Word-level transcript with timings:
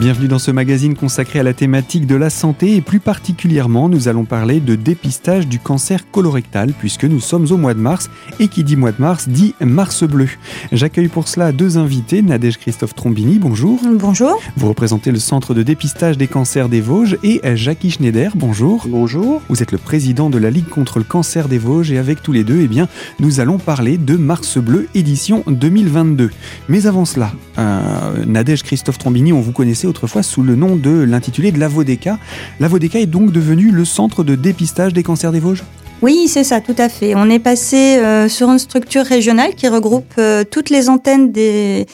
Bienvenue 0.00 0.28
dans 0.28 0.38
ce 0.38 0.50
magazine 0.50 0.96
consacré 0.96 1.40
à 1.40 1.42
la 1.42 1.52
thématique 1.52 2.06
de 2.06 2.14
la 2.14 2.30
santé 2.30 2.74
et 2.74 2.80
plus 2.80 3.00
particulièrement 3.00 3.90
nous 3.90 4.08
allons 4.08 4.24
parler 4.24 4.58
de 4.58 4.74
dépistage 4.74 5.46
du 5.46 5.58
cancer 5.58 6.10
colorectal 6.10 6.72
puisque 6.72 7.04
nous 7.04 7.20
sommes 7.20 7.52
au 7.52 7.58
mois 7.58 7.74
de 7.74 7.80
mars 7.80 8.08
et 8.38 8.48
qui 8.48 8.64
dit 8.64 8.76
mois 8.76 8.92
de 8.92 9.00
mars 9.02 9.28
dit 9.28 9.54
mars 9.60 10.04
bleu. 10.04 10.30
J'accueille 10.72 11.08
pour 11.08 11.28
cela 11.28 11.52
deux 11.52 11.76
invités, 11.76 12.22
Nadège 12.22 12.56
Christophe 12.56 12.94
Trombini, 12.94 13.38
bonjour. 13.38 13.78
Bonjour. 13.98 14.40
Vous 14.56 14.70
représentez 14.70 15.12
le 15.12 15.18
centre 15.18 15.52
de 15.52 15.62
dépistage 15.62 16.16
des 16.16 16.28
cancers 16.28 16.70
des 16.70 16.80
Vosges 16.80 17.18
et 17.22 17.42
Jackie 17.54 17.90
Schneider, 17.90 18.32
bonjour. 18.36 18.86
Bonjour. 18.88 19.42
Vous 19.50 19.62
êtes 19.62 19.70
le 19.70 19.76
président 19.76 20.30
de 20.30 20.38
la 20.38 20.48
Ligue 20.48 20.68
contre 20.70 20.96
le 20.96 21.04
cancer 21.04 21.46
des 21.46 21.58
Vosges 21.58 21.92
et 21.92 21.98
avec 21.98 22.22
tous 22.22 22.32
les 22.32 22.42
deux, 22.42 22.62
eh 22.62 22.68
bien, 22.68 22.88
nous 23.18 23.38
allons 23.38 23.58
parler 23.58 23.98
de 23.98 24.16
Mars 24.16 24.56
bleu 24.56 24.88
édition 24.94 25.44
2022. 25.46 26.30
Mais 26.70 26.86
avant 26.86 27.04
cela, 27.04 27.32
euh, 27.58 28.24
Nadège 28.24 28.62
Christophe 28.62 28.96
Trombini, 28.96 29.34
on 29.34 29.42
vous 29.42 29.52
connaissait 29.52 29.89
autrefois 29.90 30.22
sous 30.22 30.42
le 30.42 30.56
nom 30.56 30.76
de 30.76 30.90
l'intitulé 30.90 31.52
de 31.52 31.58
l'Avodeka. 31.58 32.18
L'Avodeka 32.58 32.98
est 32.98 33.06
donc 33.06 33.32
devenu 33.32 33.70
le 33.70 33.84
centre 33.84 34.24
de 34.24 34.34
dépistage 34.34 34.92
des 34.92 35.02
cancers 35.02 35.32
des 35.32 35.40
Vosges 35.40 35.64
oui, 36.02 36.28
c'est 36.28 36.44
ça, 36.44 36.62
tout 36.62 36.74
à 36.78 36.88
fait. 36.88 37.14
On 37.14 37.28
est 37.28 37.38
passé 37.38 37.98
euh, 37.98 38.26
sur 38.26 38.50
une 38.50 38.58
structure 38.58 39.04
régionale 39.04 39.54
qui 39.54 39.68
regroupe 39.68 40.14
euh, 40.16 40.44
toutes 40.50 40.70
les 40.70 40.88
antennes 40.88 41.30
des, 41.30 41.86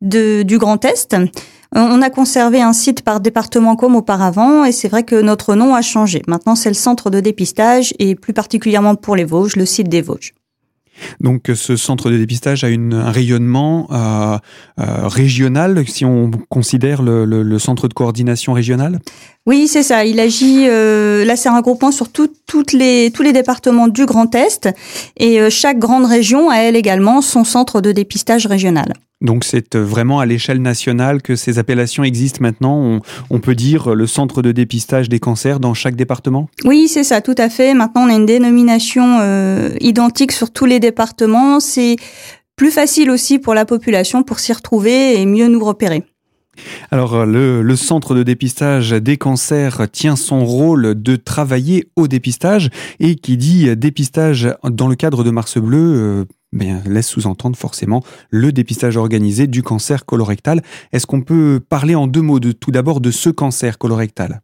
du 0.00 0.58
Grand 0.58 0.84
Est. 0.84 1.16
On 1.76 2.02
a 2.02 2.10
conservé 2.10 2.62
un 2.62 2.72
site 2.72 3.02
par 3.02 3.20
département 3.20 3.74
comme 3.76 3.96
auparavant 3.96 4.64
et 4.64 4.72
c'est 4.72 4.88
vrai 4.88 5.02
que 5.02 5.20
notre 5.20 5.54
nom 5.54 5.74
a 5.74 5.82
changé. 5.82 6.22
Maintenant, 6.28 6.54
c'est 6.56 6.68
le 6.68 6.74
centre 6.74 7.10
de 7.10 7.20
dépistage 7.20 7.94
et 7.98 8.14
plus 8.14 8.32
particulièrement 8.32 8.94
pour 8.96 9.14
les 9.16 9.24
Vosges, 9.24 9.56
le 9.56 9.66
site 9.66 9.88
des 9.88 10.00
Vosges. 10.00 10.34
Donc 11.20 11.50
ce 11.54 11.76
centre 11.76 12.10
de 12.10 12.18
dépistage 12.18 12.64
a 12.64 12.68
un 12.68 13.10
rayonnement 13.10 13.88
euh, 13.90 14.38
euh, 14.80 15.08
régional, 15.08 15.86
si 15.86 16.04
on 16.04 16.30
considère 16.48 17.02
le, 17.02 17.24
le, 17.24 17.42
le, 17.42 17.58
centre 17.58 17.88
de 17.88 17.94
coordination 17.94 18.52
régional 18.52 18.98
Oui, 19.46 19.68
c'est 19.68 19.82
ça. 19.82 20.06
Il 20.06 20.20
agit, 20.20 20.66
euh, 20.68 21.24
là 21.24 21.36
c'est 21.36 21.50
un 21.50 21.56
regroupement 21.56 21.92
sur 21.92 22.08
tout, 22.08 22.30
toutes 22.46 22.72
les, 22.72 23.10
tous 23.12 23.22
les 23.22 23.32
départements 23.32 23.88
du 23.88 24.06
Grand 24.06 24.34
Est, 24.34 24.68
et 25.18 25.38
euh, 25.40 25.50
chaque 25.50 25.78
grande 25.78 26.06
région 26.06 26.48
a 26.48 26.56
elle 26.56 26.76
également 26.76 27.20
son 27.20 27.44
centre 27.44 27.82
de 27.82 27.92
dépistage 27.92 28.46
régional. 28.46 28.94
Donc 29.20 29.44
c'est 29.44 29.76
vraiment 29.76 30.18
à 30.18 30.26
l'échelle 30.26 30.60
nationale 30.60 31.22
que 31.22 31.36
ces 31.36 31.58
appellations 31.58 32.04
existent 32.04 32.40
maintenant. 32.40 32.78
On, 32.78 33.00
on, 33.30 33.38
peut 33.40 33.54
dire 33.54 33.94
le 33.94 34.06
centre 34.06 34.42
de 34.42 34.52
dépistage 34.52 35.08
des 35.08 35.18
cancers 35.18 35.60
dans 35.60 35.74
chaque 35.74 35.96
département? 35.96 36.48
Oui, 36.64 36.88
c'est 36.88 37.04
ça, 37.04 37.20
tout 37.20 37.34
à 37.38 37.48
fait. 37.48 37.74
Maintenant, 37.74 38.06
on 38.06 38.10
a 38.10 38.14
une 38.14 38.26
dénomination 38.26 39.18
euh, 39.20 39.70
identique 39.80 40.32
sur 40.32 40.50
tous 40.50 40.66
les 40.66 40.80
départements. 40.80 41.60
C'est 41.60 41.96
plus 42.56 42.70
facile 42.70 43.10
aussi 43.10 43.38
pour 43.38 43.54
la 43.54 43.64
population 43.64 44.22
pour 44.22 44.40
s'y 44.40 44.52
retrouver 44.52 45.20
et 45.20 45.26
mieux 45.26 45.48
nous 45.48 45.64
repérer. 45.64 46.02
Alors, 46.90 47.26
le, 47.26 47.62
le, 47.62 47.76
centre 47.76 48.14
de 48.14 48.22
dépistage 48.22 48.90
des 48.90 49.16
cancers 49.16 49.90
tient 49.90 50.16
son 50.16 50.44
rôle 50.44 51.00
de 51.00 51.16
travailler 51.16 51.88
au 51.96 52.08
dépistage 52.08 52.70
et 53.00 53.16
qui 53.16 53.36
dit 53.36 53.74
dépistage 53.76 54.48
dans 54.64 54.88
le 54.88 54.94
cadre 54.94 55.24
de 55.24 55.30
Mars 55.30 55.58
Bleu 55.58 55.78
euh, 55.78 56.24
bien, 56.54 56.82
laisse 56.86 57.08
sous-entendre 57.08 57.56
forcément 57.56 58.02
le 58.30 58.52
dépistage 58.52 58.96
organisé 58.96 59.46
du 59.46 59.62
cancer 59.62 60.06
colorectal. 60.06 60.62
Est-ce 60.92 61.06
qu'on 61.06 61.20
peut 61.20 61.60
parler 61.68 61.94
en 61.94 62.06
deux 62.06 62.22
mots 62.22 62.40
tout 62.40 62.70
d'abord 62.70 63.00
de 63.00 63.10
ce 63.10 63.30
cancer 63.30 63.78
colorectal? 63.78 64.40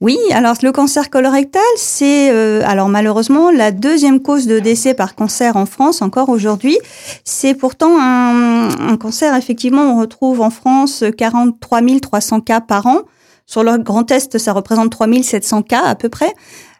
Oui, 0.00 0.16
alors 0.32 0.56
le 0.62 0.72
cancer 0.72 1.10
colorectal, 1.10 1.60
c'est 1.76 2.30
euh, 2.30 2.62
alors 2.64 2.88
malheureusement 2.88 3.50
la 3.50 3.70
deuxième 3.70 4.20
cause 4.22 4.46
de 4.46 4.58
décès 4.58 4.94
par 4.94 5.14
cancer 5.14 5.58
en 5.58 5.66
France 5.66 6.00
encore 6.00 6.30
aujourd'hui. 6.30 6.78
C'est 7.24 7.52
pourtant 7.52 8.00
un, 8.00 8.70
un, 8.80 8.96
cancer, 8.96 9.36
effectivement, 9.36 9.92
on 9.92 10.00
retrouve 10.00 10.40
en 10.40 10.48
France 10.48 11.04
43 11.18 11.82
300 12.00 12.40
cas 12.40 12.62
par 12.62 12.86
an. 12.86 13.02
Sur 13.44 13.62
le 13.62 13.76
Grand 13.76 14.10
Est, 14.10 14.38
ça 14.38 14.54
représente 14.54 14.90
3700 14.90 15.62
cas 15.62 15.82
à 15.82 15.94
peu 15.94 16.08
près 16.08 16.32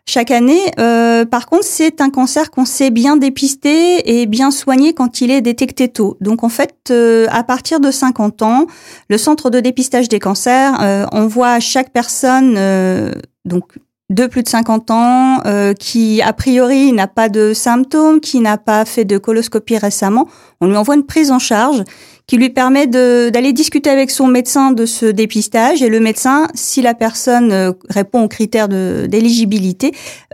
chaque 0.06 0.30
année. 0.30 0.60
Euh, 0.78 1.24
par 1.24 1.46
contre, 1.46 1.64
c'est 1.64 2.00
un 2.00 2.10
cancer 2.10 2.50
qu'on 2.50 2.64
sait 2.64 2.90
bien 2.90 3.16
dépister 3.16 4.20
et 4.20 4.26
bien 4.26 4.50
soigner 4.50 4.92
quand 4.92 5.20
il 5.20 5.30
est 5.30 5.40
détecté 5.40 5.88
tôt. 5.88 6.16
Donc 6.20 6.44
en 6.44 6.48
fait, 6.48 6.74
euh, 6.90 7.26
à 7.30 7.44
partir 7.44 7.80
de 7.80 7.90
50 7.90 8.42
ans, 8.42 8.66
le 9.08 9.18
centre 9.18 9.50
de 9.50 9.60
dépistage 9.60 10.08
des 10.08 10.18
cancers 10.18 10.80
euh, 10.82 11.06
envoie 11.12 11.50
à 11.50 11.60
chaque 11.60 11.92
personne 11.92 12.54
euh, 12.56 13.12
donc 13.44 13.78
de 14.10 14.26
plus 14.26 14.42
de 14.42 14.48
50 14.48 14.90
ans, 14.90 15.38
euh, 15.46 15.72
qui 15.72 16.20
a 16.20 16.32
priori 16.32 16.92
n'a 16.92 17.06
pas 17.06 17.28
de 17.28 17.54
symptômes, 17.54 18.20
qui 18.20 18.40
n'a 18.40 18.58
pas 18.58 18.84
fait 18.84 19.04
de 19.04 19.16
coloscopie 19.18 19.78
récemment, 19.78 20.28
on 20.60 20.66
lui 20.66 20.76
envoie 20.76 20.96
une 20.96 21.06
prise 21.06 21.30
en 21.30 21.38
charge 21.38 21.84
qui 22.26 22.36
lui 22.36 22.50
permet 22.50 22.86
d'aller 22.86 23.52
discuter 23.52 23.90
avec 23.90 24.10
son 24.10 24.28
médecin 24.28 24.70
de 24.70 24.86
ce 24.86 25.06
dépistage 25.06 25.82
et 25.82 25.88
le 25.88 25.98
médecin, 25.98 26.46
si 26.54 26.80
la 26.82 26.94
personne 26.94 27.50
euh, 27.50 27.72
répond 27.88 28.22
aux 28.22 28.28
critères 28.28 28.68
d'éligibilité, 28.68 29.92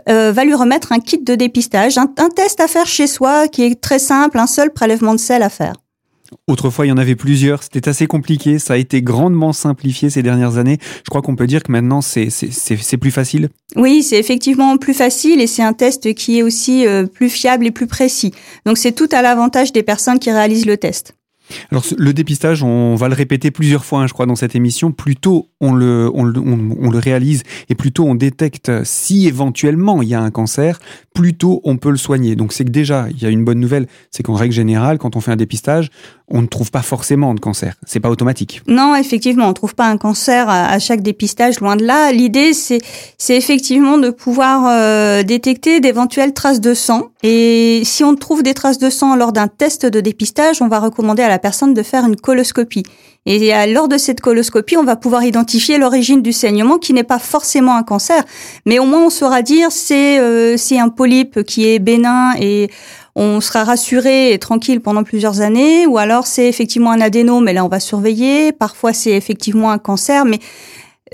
euh, 0.09 0.31
va 0.31 0.43
lui 0.43 0.53
remettre 0.53 0.91
un 0.91 0.99
kit 0.99 1.17
de 1.17 1.35
dépistage, 1.35 1.97
un, 1.97 2.09
un 2.17 2.29
test 2.29 2.59
à 2.59 2.67
faire 2.67 2.85
chez 2.85 3.07
soi 3.07 3.47
qui 3.47 3.63
est 3.63 3.81
très 3.81 3.99
simple, 3.99 4.37
un 4.37 4.47
seul 4.47 4.71
prélèvement 4.71 5.13
de 5.13 5.19
sel 5.19 5.41
à 5.41 5.49
faire. 5.49 5.73
Autrefois, 6.47 6.85
il 6.85 6.89
y 6.89 6.91
en 6.91 6.97
avait 6.97 7.15
plusieurs. 7.15 7.63
C'était 7.63 7.89
assez 7.89 8.07
compliqué. 8.07 8.59
Ça 8.59 8.73
a 8.73 8.77
été 8.77 9.01
grandement 9.01 9.53
simplifié 9.53 10.09
ces 10.09 10.23
dernières 10.23 10.57
années. 10.57 10.77
Je 10.81 11.09
crois 11.09 11.21
qu'on 11.21 11.35
peut 11.35 11.47
dire 11.47 11.63
que 11.63 11.71
maintenant, 11.71 12.01
c'est 12.01 12.97
plus 12.99 13.11
facile. 13.11 13.49
Oui, 13.75 14.03
c'est 14.03 14.19
effectivement 14.19 14.77
plus 14.77 14.93
facile 14.93 15.41
et 15.41 15.47
c'est 15.47 15.63
un 15.63 15.73
test 15.73 16.13
qui 16.13 16.39
est 16.39 16.43
aussi 16.43 16.87
euh, 16.87 17.05
plus 17.05 17.29
fiable 17.29 17.65
et 17.65 17.71
plus 17.71 17.87
précis. 17.87 18.33
Donc, 18.65 18.77
c'est 18.77 18.93
tout 18.93 19.09
à 19.11 19.21
l'avantage 19.21 19.73
des 19.73 19.83
personnes 19.83 20.19
qui 20.19 20.31
réalisent 20.31 20.65
le 20.65 20.77
test. 20.77 21.13
Alors 21.71 21.83
le 21.97 22.13
dépistage, 22.13 22.63
on 22.63 22.95
va 22.95 23.07
le 23.07 23.15
répéter 23.15 23.51
plusieurs 23.51 23.85
fois, 23.85 23.99
hein, 23.99 24.07
je 24.07 24.13
crois, 24.13 24.25
dans 24.25 24.35
cette 24.35 24.55
émission. 24.55 24.91
Plus 24.91 25.15
tôt 25.15 25.49
on 25.59 25.73
le, 25.73 26.09
réalise 26.99 27.43
et 27.69 27.75
plus 27.75 27.91
tôt 27.91 28.05
on 28.05 28.15
détecte 28.15 28.71
si 28.83 29.27
éventuellement 29.27 30.01
il 30.01 30.09
y 30.09 30.13
a 30.13 30.21
un 30.21 30.31
cancer, 30.31 30.79
plus 31.13 31.33
tôt 31.33 31.61
on 31.63 31.77
peut 31.77 31.91
le 31.91 31.97
soigner. 31.97 32.35
Donc 32.35 32.53
c'est 32.53 32.65
que 32.65 32.69
déjà, 32.69 33.07
il 33.09 33.21
y 33.21 33.25
a 33.25 33.29
une 33.29 33.43
bonne 33.43 33.59
nouvelle, 33.59 33.87
c'est 34.11 34.23
qu'en 34.23 34.33
règle 34.33 34.53
générale, 34.53 34.97
quand 34.97 35.15
on 35.15 35.21
fait 35.21 35.31
un 35.31 35.35
dépistage, 35.37 35.89
on 36.29 36.41
ne 36.41 36.47
trouve 36.47 36.71
pas 36.71 36.81
forcément 36.81 37.33
de 37.33 37.39
cancer. 37.39 37.75
C'est 37.85 38.01
pas 38.01 38.09
automatique. 38.09 38.61
Non, 38.67 38.95
effectivement, 38.95 39.47
on 39.47 39.53
trouve 39.53 39.75
pas 39.75 39.87
un 39.87 39.97
cancer 39.97 40.49
à, 40.49 40.77
chaque 40.79 41.01
dépistage, 41.01 41.61
loin 41.61 41.77
de 41.77 41.85
là. 41.85 42.11
L'idée, 42.11 42.53
c'est, 42.53 42.79
c'est 43.17 43.37
effectivement 43.37 43.97
de 43.97 44.09
pouvoir 44.09 44.65
euh, 44.67 45.23
détecter 45.23 45.79
d'éventuelles 45.79 46.33
traces 46.33 46.59
de 46.59 46.73
sang. 46.73 47.09
Et 47.23 47.81
si 47.85 48.03
on 48.03 48.15
trouve 48.15 48.43
des 48.43 48.53
traces 48.53 48.77
de 48.77 48.89
sang 48.89 49.15
lors 49.15 49.31
d'un 49.31 49.47
test 49.47 49.85
de 49.85 50.01
dépistage, 50.01 50.61
on 50.61 50.67
va 50.67 50.79
recommander 50.79 51.23
à 51.23 51.29
la 51.29 51.36
personne 51.39 51.73
de 51.73 51.83
faire 51.83 52.05
une 52.05 52.15
coloscopie. 52.15 52.83
Et 53.25 53.51
lors 53.73 53.89
de 53.89 53.97
cette 53.97 54.21
coloscopie, 54.21 54.77
on 54.77 54.85
va 54.85 54.95
pouvoir 54.95 55.25
identifier 55.25 55.77
l'origine 55.77 56.21
du 56.21 56.31
saignement 56.31 56.77
qui 56.77 56.93
n'est 56.93 57.03
pas 57.03 57.19
forcément 57.19 57.75
un 57.75 57.83
cancer, 57.83 58.23
mais 58.65 58.79
au 58.79 58.85
moins 58.85 59.05
on 59.05 59.09
saura 59.09 59.41
dire 59.41 59.69
c'est 59.69 60.17
euh, 60.17 60.55
c'est 60.55 60.79
un 60.79 60.87
polype 60.87 61.43
qui 61.43 61.67
est 61.67 61.79
bénin 61.79 62.35
et 62.39 62.69
on 63.17 63.41
sera 63.41 63.65
rassuré 63.65 64.31
et 64.31 64.39
tranquille 64.39 64.79
pendant 64.79 65.03
plusieurs 65.03 65.41
années, 65.41 65.85
ou 65.87 65.97
alors 65.97 66.25
c'est 66.25 66.47
effectivement 66.47 66.91
un 66.91 67.01
adénome, 67.01 67.43
mais 67.43 67.53
là 67.53 67.65
on 67.65 67.67
va 67.67 67.81
surveiller. 67.81 68.53
Parfois 68.53 68.93
c'est 68.93 69.11
effectivement 69.11 69.71
un 69.71 69.77
cancer, 69.77 70.23
mais 70.23 70.39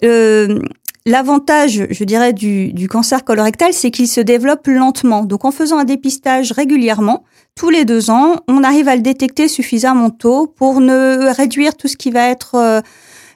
euh, 0.03 0.59
L'avantage, 1.05 1.85
je 1.89 2.03
dirais, 2.05 2.31
du, 2.31 2.71
du 2.71 2.87
cancer 2.87 3.25
colorectal, 3.25 3.73
c'est 3.73 3.91
qu'il 3.91 4.07
se 4.07 4.21
développe 4.21 4.67
lentement. 4.67 5.25
Donc, 5.25 5.43
en 5.43 5.51
faisant 5.51 5.77
un 5.77 5.83
dépistage 5.83 6.53
régulièrement, 6.53 7.25
tous 7.55 7.69
les 7.69 7.83
deux 7.83 8.09
ans, 8.09 8.37
on 8.47 8.63
arrive 8.63 8.87
à 8.87 8.95
le 8.95 9.01
détecter 9.01 9.49
suffisamment 9.49 10.11
tôt 10.11 10.47
pour 10.47 10.79
ne 10.79 11.35
réduire 11.35 11.75
tout 11.75 11.89
ce 11.89 11.97
qui 11.97 12.09
va 12.09 12.29
être 12.29 12.55
euh, 12.55 12.79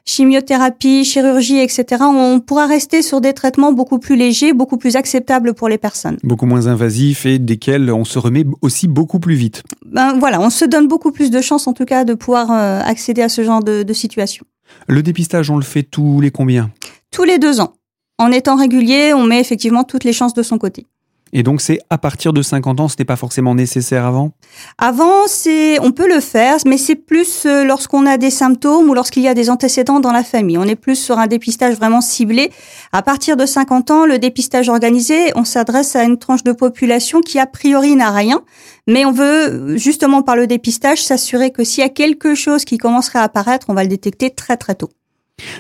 chimiothérapie, 0.05 1.03
chirurgie, 1.03 1.59
etc. 1.59 2.03
On 2.03 2.39
pourra 2.39 2.67
rester 2.67 3.01
sur 3.01 3.19
des 3.19 3.33
traitements 3.33 3.73
beaucoup 3.73 3.99
plus 3.99 4.16
légers, 4.16 4.53
beaucoup 4.53 4.78
plus 4.78 4.95
acceptables 4.95 5.53
pour 5.53 5.67
les 5.67 5.78
personnes. 5.78 6.17
Beaucoup 6.23 6.46
moins 6.46 6.67
invasifs 6.67 7.25
et 7.25 7.37
desquels 7.37 7.91
on 7.91 8.05
se 8.05 8.17
remet 8.17 8.46
aussi 8.61 8.87
beaucoup 8.87 9.19
plus 9.19 9.35
vite. 9.35 9.64
Ben 9.85 10.17
voilà, 10.17 10.40
on 10.40 10.49
se 10.49 10.64
donne 10.64 10.87
beaucoup 10.87 11.11
plus 11.11 11.29
de 11.29 11.41
chances 11.41 11.67
en 11.67 11.73
tout 11.73 11.85
cas 11.85 12.05
de 12.05 12.14
pouvoir 12.14 12.49
euh, 12.49 12.79
accéder 12.81 13.22
à 13.22 13.29
ce 13.29 13.43
genre 13.43 13.61
de, 13.61 13.84
de 13.84 13.93
situation. 13.93 14.46
Le 14.87 15.03
dépistage, 15.03 15.49
on 15.49 15.58
le 15.58 15.64
fait 15.64 15.84
tous 15.84 16.22
les 16.22 16.31
combien? 16.31 16.72
Tous 17.11 17.23
les 17.23 17.39
deux 17.39 17.59
ans. 17.59 17.73
En 18.17 18.31
étant 18.31 18.55
régulier, 18.55 19.13
on 19.13 19.23
met 19.23 19.39
effectivement 19.39 19.83
toutes 19.83 20.03
les 20.03 20.13
chances 20.13 20.33
de 20.33 20.43
son 20.43 20.57
côté. 20.57 20.87
Et 21.33 21.43
donc 21.43 21.61
c'est 21.61 21.79
à 21.89 21.97
partir 21.97 22.33
de 22.33 22.41
50 22.41 22.79
ans, 22.79 22.87
ce 22.87 22.95
n'est 22.97 23.05
pas 23.05 23.15
forcément 23.15 23.55
nécessaire 23.55 24.05
avant? 24.05 24.31
Avant, 24.77 25.27
c'est 25.27 25.79
on 25.79 25.91
peut 25.91 26.07
le 26.07 26.21
faire, 26.21 26.57
mais 26.65 26.77
c'est 26.77 26.95
plus 26.95 27.45
euh, 27.45 27.63
lorsqu'on 27.63 28.05
a 28.05 28.17
des 28.17 28.29
symptômes 28.29 28.89
ou 28.89 28.93
lorsqu'il 28.93 29.23
y 29.23 29.27
a 29.27 29.33
des 29.33 29.49
antécédents 29.49 29.99
dans 29.99 30.11
la 30.11 30.23
famille. 30.23 30.57
On 30.57 30.63
est 30.63 30.75
plus 30.75 30.95
sur 30.95 31.19
un 31.19 31.27
dépistage 31.27 31.75
vraiment 31.75 32.01
ciblé. 32.01 32.51
À 32.93 33.01
partir 33.01 33.35
de 33.35 33.45
50 33.45 33.91
ans, 33.91 34.05
le 34.05 34.19
dépistage 34.19 34.69
organisé, 34.69 35.31
on 35.35 35.43
s'adresse 35.43 35.95
à 35.95 36.03
une 36.03 36.17
tranche 36.17 36.43
de 36.43 36.53
population 36.53 37.21
qui 37.21 37.39
a 37.39 37.45
priori 37.45 37.95
n'a 37.95 38.11
rien, 38.11 38.41
mais 38.87 39.05
on 39.05 39.11
veut 39.11 39.77
justement 39.77 40.21
par 40.21 40.35
le 40.35 40.47
dépistage 40.47 41.03
s'assurer 41.03 41.51
que 41.51 41.63
s'il 41.63 41.83
y 41.83 41.85
a 41.85 41.89
quelque 41.89 42.35
chose 42.35 42.63
qui 42.63 42.77
commencerait 42.77 43.19
à 43.19 43.23
apparaître, 43.23 43.67
on 43.69 43.73
va 43.73 43.83
le 43.83 43.89
détecter 43.89 44.29
très 44.29 44.55
très 44.55 44.75
tôt. 44.75 44.89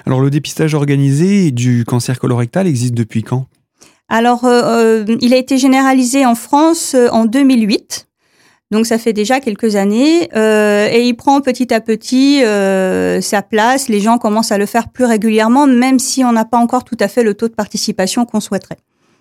Alors 0.05 0.21
le 0.21 0.29
dépistage 0.29 0.73
organisé 0.73 1.51
du 1.51 1.85
cancer 1.85 2.19
colorectal 2.19 2.67
existe 2.67 2.93
depuis 2.93 3.23
quand? 3.23 3.47
Alors 4.09 4.45
euh, 4.45 5.03
euh, 5.05 5.17
il 5.21 5.33
a 5.33 5.37
été 5.37 5.57
généralisé 5.57 6.25
en 6.25 6.35
France 6.35 6.93
euh, 6.95 7.09
en 7.09 7.25
2008. 7.25 8.07
Donc 8.69 8.85
ça 8.85 8.97
fait 8.97 9.13
déjà 9.13 9.39
quelques 9.39 9.75
années 9.75 10.29
euh, 10.35 10.89
et 10.91 11.07
il 11.07 11.13
prend 11.13 11.39
petit 11.39 11.73
à 11.73 11.79
petit 11.79 12.43
euh, 12.43 13.21
sa 13.21 13.41
place. 13.41 13.87
Les 13.87 14.01
gens 14.01 14.17
commencent 14.17 14.51
à 14.51 14.57
le 14.57 14.65
faire 14.65 14.89
plus 14.89 15.05
régulièrement, 15.05 15.67
même 15.67 15.99
si 15.99 16.23
on 16.25 16.33
n'a 16.33 16.43
pas 16.43 16.57
encore 16.57 16.83
tout 16.83 16.97
à 16.99 17.07
fait 17.07 17.23
le 17.23 17.33
taux 17.33 17.47
de 17.47 17.53
participation 17.53 18.25
qu'on 18.25 18.41
souhaiterait. 18.41 18.77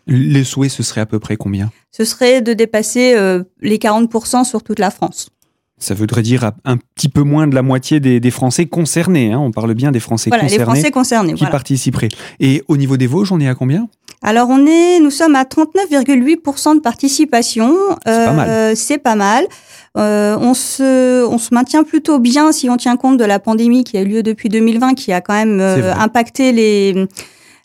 Les 0.09 0.45
souhaits, 0.45 0.71
ce 0.71 0.83
serait 0.83 1.01
à 1.01 1.07
peu 1.07 1.19
près 1.19 1.37
combien? 1.37 1.71
Ce 1.91 2.05
serait 2.05 2.43
de 2.43 2.53
dépasser 2.53 3.15
euh, 3.17 3.43
les 3.61 3.79
40% 3.79 4.45
sur 4.45 4.63
toute 4.63 4.79
la 4.79 4.91
France. 4.91 5.31
Ça 5.79 5.95
voudrait 5.95 6.23
dire 6.23 6.53
un 6.65 6.79
petit 6.95 7.09
peu 7.09 7.23
moins 7.23 7.47
de 7.47 7.55
la 7.55 7.63
moitié 7.63 8.01
des, 8.01 8.31
Français 8.31 8.67
concernés. 8.67 9.33
Hein. 9.33 9.39
On 9.39 9.51
parle 9.51 9.75
bien 9.75 9.93
des 9.93 10.01
Français 10.01 10.31
voilà, 10.31 10.45
concernés, 10.45 10.59
les 10.59 10.65
Français 10.65 10.91
concernés 10.91 11.35
qui 11.35 11.45
participeraient. 11.47 12.09
Et 12.41 12.63
au 12.69 12.77
niveau 12.77 12.97
des 12.97 13.07
Vosges, 13.07 13.33
on 13.33 13.41
est 13.41 13.49
à 13.49 13.55
combien? 13.55 13.89
Alors 14.23 14.49
on 14.49 14.65
est, 14.67 14.99
nous 15.01 15.11
sommes 15.11 15.35
à 15.35 15.45
39,8% 15.45 16.77
de 16.77 16.81
participation. 16.81 17.75
C'est 18.07 18.25
pas 18.25 18.33
mal. 18.33 18.49
Euh, 18.49 18.73
c'est 18.75 18.99
pas 18.99 19.15
mal. 19.17 19.45
Euh, 19.97 20.37
on 20.41 20.53
se, 20.53 21.25
on 21.27 21.39
se 21.39 21.55
maintient 21.55 21.83
plutôt 21.83 22.19
bien 22.19 22.53
si 22.53 22.69
on 22.69 22.77
tient 22.77 22.97
compte 22.97 23.17
de 23.17 23.25
la 23.25 23.39
pandémie 23.39 23.83
qui 23.83 23.97
a 23.97 24.03
eu 24.03 24.07
lieu 24.07 24.23
depuis 24.23 24.49
2020, 24.49 24.95
qui 24.95 25.13
a 25.13 25.21
quand 25.21 25.33
même 25.33 25.59
euh, 25.61 25.95
impacté 25.95 26.53
les, 26.53 27.07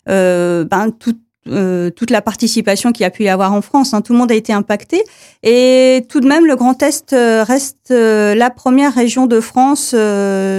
euh, 0.08 0.64
ben, 0.64 0.90
tout, 0.90 1.14
euh, 1.48 1.90
toute 1.90 2.10
la 2.10 2.22
participation 2.22 2.92
qu'il 2.92 3.02
y 3.02 3.06
a 3.06 3.10
pu 3.10 3.24
y 3.24 3.28
avoir 3.28 3.52
en 3.52 3.62
France. 3.62 3.94
Hein. 3.94 4.00
Tout 4.00 4.12
le 4.12 4.18
monde 4.18 4.30
a 4.30 4.34
été 4.34 4.52
impacté. 4.52 5.02
Et 5.42 6.06
tout 6.08 6.20
de 6.20 6.28
même, 6.28 6.46
le 6.46 6.54
Grand 6.54 6.80
Est 6.82 7.12
euh, 7.12 7.42
reste 7.42 7.90
euh, 7.90 8.34
la 8.36 8.50
première 8.50 8.94
région 8.94 9.26
de 9.26 9.40
France 9.40 9.94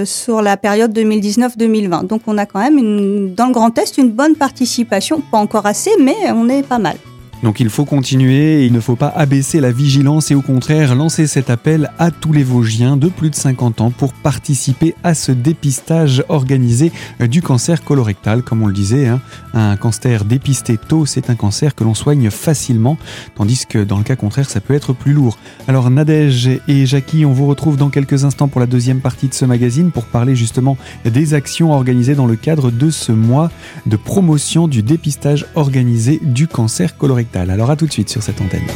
sur 0.04 0.42
la 0.42 0.56
période 0.56 0.96
2019-2020. 0.96 2.06
Donc 2.06 2.22
on 2.26 2.36
a 2.36 2.44
quand 2.44 2.60
même 2.60 2.76
une, 2.76 3.34
dans 3.34 3.46
le 3.46 3.52
Grand 3.52 3.76
Est 3.78 3.96
une 3.96 4.10
bonne 4.10 4.36
participation. 4.36 5.22
Pas 5.30 5.38
encore 5.38 5.66
assez, 5.66 5.90
mais 6.00 6.16
on 6.32 6.48
est 6.48 6.62
pas 6.62 6.78
mal. 6.78 6.96
Donc 7.44 7.60
il 7.60 7.68
faut 7.68 7.84
continuer, 7.84 8.64
il 8.64 8.72
ne 8.72 8.80
faut 8.80 8.96
pas 8.96 9.12
abaisser 9.14 9.60
la 9.60 9.70
vigilance 9.70 10.30
et 10.30 10.34
au 10.34 10.40
contraire 10.40 10.94
lancer 10.94 11.26
cet 11.26 11.50
appel 11.50 11.90
à 11.98 12.10
tous 12.10 12.32
les 12.32 12.42
Vosgiens 12.42 12.96
de 12.96 13.08
plus 13.08 13.28
de 13.28 13.34
50 13.34 13.82
ans 13.82 13.90
pour 13.90 14.14
participer 14.14 14.94
à 15.04 15.12
ce 15.12 15.30
dépistage 15.30 16.24
organisé 16.30 16.90
du 17.20 17.42
cancer 17.42 17.84
colorectal. 17.84 18.42
Comme 18.42 18.62
on 18.62 18.66
le 18.66 18.72
disait, 18.72 19.08
hein. 19.08 19.20
un 19.52 19.76
cancer 19.76 20.24
dépisté 20.24 20.78
tôt, 20.78 21.04
c'est 21.04 21.28
un 21.28 21.34
cancer 21.34 21.74
que 21.74 21.84
l'on 21.84 21.92
soigne 21.92 22.30
facilement, 22.30 22.96
tandis 23.34 23.66
que 23.68 23.84
dans 23.84 23.98
le 23.98 24.04
cas 24.04 24.16
contraire, 24.16 24.48
ça 24.48 24.62
peut 24.62 24.72
être 24.72 24.94
plus 24.94 25.12
lourd. 25.12 25.36
Alors 25.68 25.90
Nadège 25.90 26.48
et 26.66 26.86
Jackie, 26.86 27.26
on 27.26 27.32
vous 27.34 27.46
retrouve 27.46 27.76
dans 27.76 27.90
quelques 27.90 28.24
instants 28.24 28.48
pour 28.48 28.62
la 28.62 28.66
deuxième 28.66 29.00
partie 29.00 29.28
de 29.28 29.34
ce 29.34 29.44
magazine 29.44 29.90
pour 29.90 30.06
parler 30.06 30.34
justement 30.34 30.78
des 31.04 31.34
actions 31.34 31.74
organisées 31.74 32.14
dans 32.14 32.26
le 32.26 32.36
cadre 32.36 32.70
de 32.70 32.88
ce 32.88 33.12
mois 33.12 33.50
de 33.84 33.96
promotion 33.96 34.66
du 34.66 34.82
dépistage 34.82 35.44
organisé 35.54 36.20
du 36.22 36.48
cancer 36.48 36.96
colorectal. 36.96 37.33
Alors 37.34 37.70
à 37.70 37.76
tout 37.76 37.86
de 37.86 37.92
suite 37.92 38.08
sur 38.08 38.22
cette 38.22 38.40
antenne. 38.40 38.66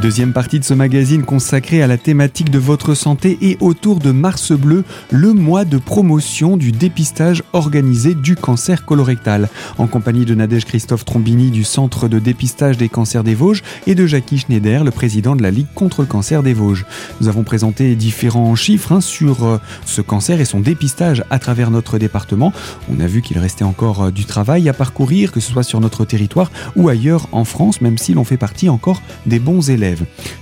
Deuxième 0.00 0.32
partie 0.32 0.60
de 0.60 0.64
ce 0.64 0.74
magazine 0.74 1.24
consacré 1.24 1.82
à 1.82 1.88
la 1.88 1.98
thématique 1.98 2.50
de 2.50 2.58
votre 2.60 2.94
santé 2.94 3.36
et 3.42 3.56
autour 3.58 3.98
de 3.98 4.12
Mars 4.12 4.52
Bleu, 4.52 4.84
le 5.10 5.32
mois 5.32 5.64
de 5.64 5.76
promotion 5.76 6.56
du 6.56 6.70
dépistage 6.70 7.42
organisé 7.52 8.14
du 8.14 8.36
cancer 8.36 8.84
colorectal. 8.84 9.48
En 9.76 9.88
compagnie 9.88 10.24
de 10.24 10.36
Nadège 10.36 10.66
Christophe 10.66 11.04
Trombini 11.04 11.50
du 11.50 11.64
Centre 11.64 12.06
de 12.06 12.20
dépistage 12.20 12.76
des 12.76 12.88
cancers 12.88 13.24
des 13.24 13.34
Vosges 13.34 13.64
et 13.88 13.96
de 13.96 14.06
Jackie 14.06 14.38
Schneider, 14.38 14.84
le 14.84 14.92
président 14.92 15.34
de 15.34 15.42
la 15.42 15.50
Ligue 15.50 15.66
contre 15.74 16.02
le 16.02 16.06
cancer 16.06 16.44
des 16.44 16.54
Vosges. 16.54 16.86
Nous 17.20 17.26
avons 17.26 17.42
présenté 17.42 17.96
différents 17.96 18.54
chiffres 18.54 18.92
hein, 18.92 19.00
sur 19.00 19.44
euh, 19.44 19.58
ce 19.84 20.00
cancer 20.00 20.40
et 20.40 20.44
son 20.44 20.60
dépistage 20.60 21.24
à 21.28 21.40
travers 21.40 21.72
notre 21.72 21.98
département. 21.98 22.52
On 22.88 23.00
a 23.00 23.08
vu 23.08 23.20
qu'il 23.20 23.38
restait 23.38 23.64
encore 23.64 24.04
euh, 24.04 24.10
du 24.12 24.26
travail 24.26 24.68
à 24.68 24.72
parcourir, 24.72 25.32
que 25.32 25.40
ce 25.40 25.50
soit 25.50 25.64
sur 25.64 25.80
notre 25.80 26.04
territoire 26.04 26.52
ou 26.76 26.88
ailleurs 26.88 27.26
en 27.32 27.44
France, 27.44 27.80
même 27.80 27.98
si 27.98 28.14
l'on 28.14 28.22
fait 28.22 28.36
partie 28.36 28.68
encore 28.68 29.02
des 29.26 29.40
bons 29.40 29.70
élèves. 29.70 29.87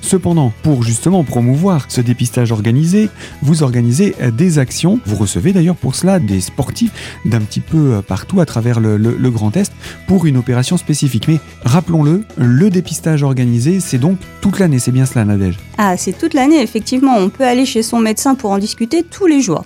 Cependant, 0.00 0.52
pour 0.62 0.82
justement 0.82 1.25
promouvoir 1.25 1.87
ce 1.88 2.00
dépistage 2.00 2.52
organisé, 2.52 3.08
vous 3.43 3.62
organisez 3.62 4.14
des 4.32 4.58
actions. 4.58 5.00
Vous 5.06 5.16
recevez 5.16 5.52
d'ailleurs 5.52 5.76
pour 5.76 5.94
cela 5.94 6.19
des 6.19 6.40
sportifs 6.40 6.93
d'un 7.25 7.40
petit 7.40 7.60
peu 7.60 8.02
partout 8.06 8.40
à 8.40 8.46
travers 8.46 8.81
le, 8.81 9.31
Grand 9.31 9.56
Est 9.56 9.72
pour 10.06 10.26
une 10.26 10.37
opération 10.37 10.76
spécifique. 10.76 11.28
Mais 11.28 11.40
rappelons-le, 11.64 12.25
le 12.37 12.70
dépistage 12.70 13.22
organisé, 13.22 13.81
c'est 13.81 13.98
donc 13.98 14.19
toute 14.40 14.58
l'année. 14.58 14.78
C'est 14.78 14.93
bien 14.93 15.06
cela, 15.06 15.25
Nadège 15.25 15.58
Ah, 15.78 15.96
c'est 15.96 16.16
toute 16.16 16.34
l'année, 16.34 16.62
effectivement. 16.62 17.16
On 17.16 17.28
peut 17.28 17.44
aller 17.44 17.66
chez 17.66 17.82
son 17.82 17.99
médecin 18.00 18.34
pour 18.34 18.50
en 18.50 18.58
discuter 18.58 19.02
tous 19.02 19.26
les 19.26 19.40
jours. 19.40 19.64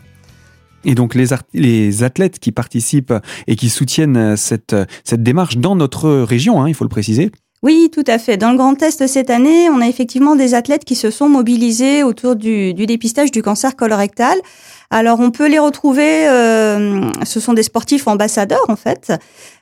Et 0.85 0.94
donc 0.94 1.15
les, 1.15 1.26
les, 1.53 2.03
athlètes 2.03 2.38
qui 2.38 2.53
participent 2.53 3.12
et 3.47 3.56
qui 3.56 3.69
soutiennent 3.69 4.37
cette, 4.37 4.75
cette 5.05 5.23
démarche 5.23 5.59
dans 5.59 5.76
notre 5.76 6.11
région, 6.23 6.62
hein, 6.62 6.69
il 6.69 6.75
faut 6.75 6.85
le 6.85 6.88
préciser, 6.88 7.31
oui, 7.62 7.91
tout 7.93 8.05
à 8.07 8.19
fait. 8.19 8.39
Dans 8.39 8.53
le 8.53 8.57
Grand 8.57 8.83
Est 8.83 9.07
cette 9.07 9.29
année, 9.29 9.69
on 9.69 9.83
a 9.83 9.87
effectivement 9.87 10.35
des 10.35 10.55
athlètes 10.55 10.87
qui 10.87 10.95
se 10.95 11.11
sont 11.11 11.29
mobilisés 11.29 12.03
autour 12.03 12.35
du, 12.35 12.73
dépistage 12.73 13.31
du 13.31 13.43
cancer 13.43 13.77
colorectal. 13.77 14.39
Alors, 14.89 15.21
on 15.21 15.31
peut 15.31 15.47
les 15.47 15.59
retrouver. 15.59 16.27
Euh, 16.27 17.03
ce 17.23 17.39
sont 17.39 17.53
des 17.53 17.62
sportifs 17.62 18.09
ambassadeurs 18.09 18.65
en 18.69 18.77
fait, 18.77 19.12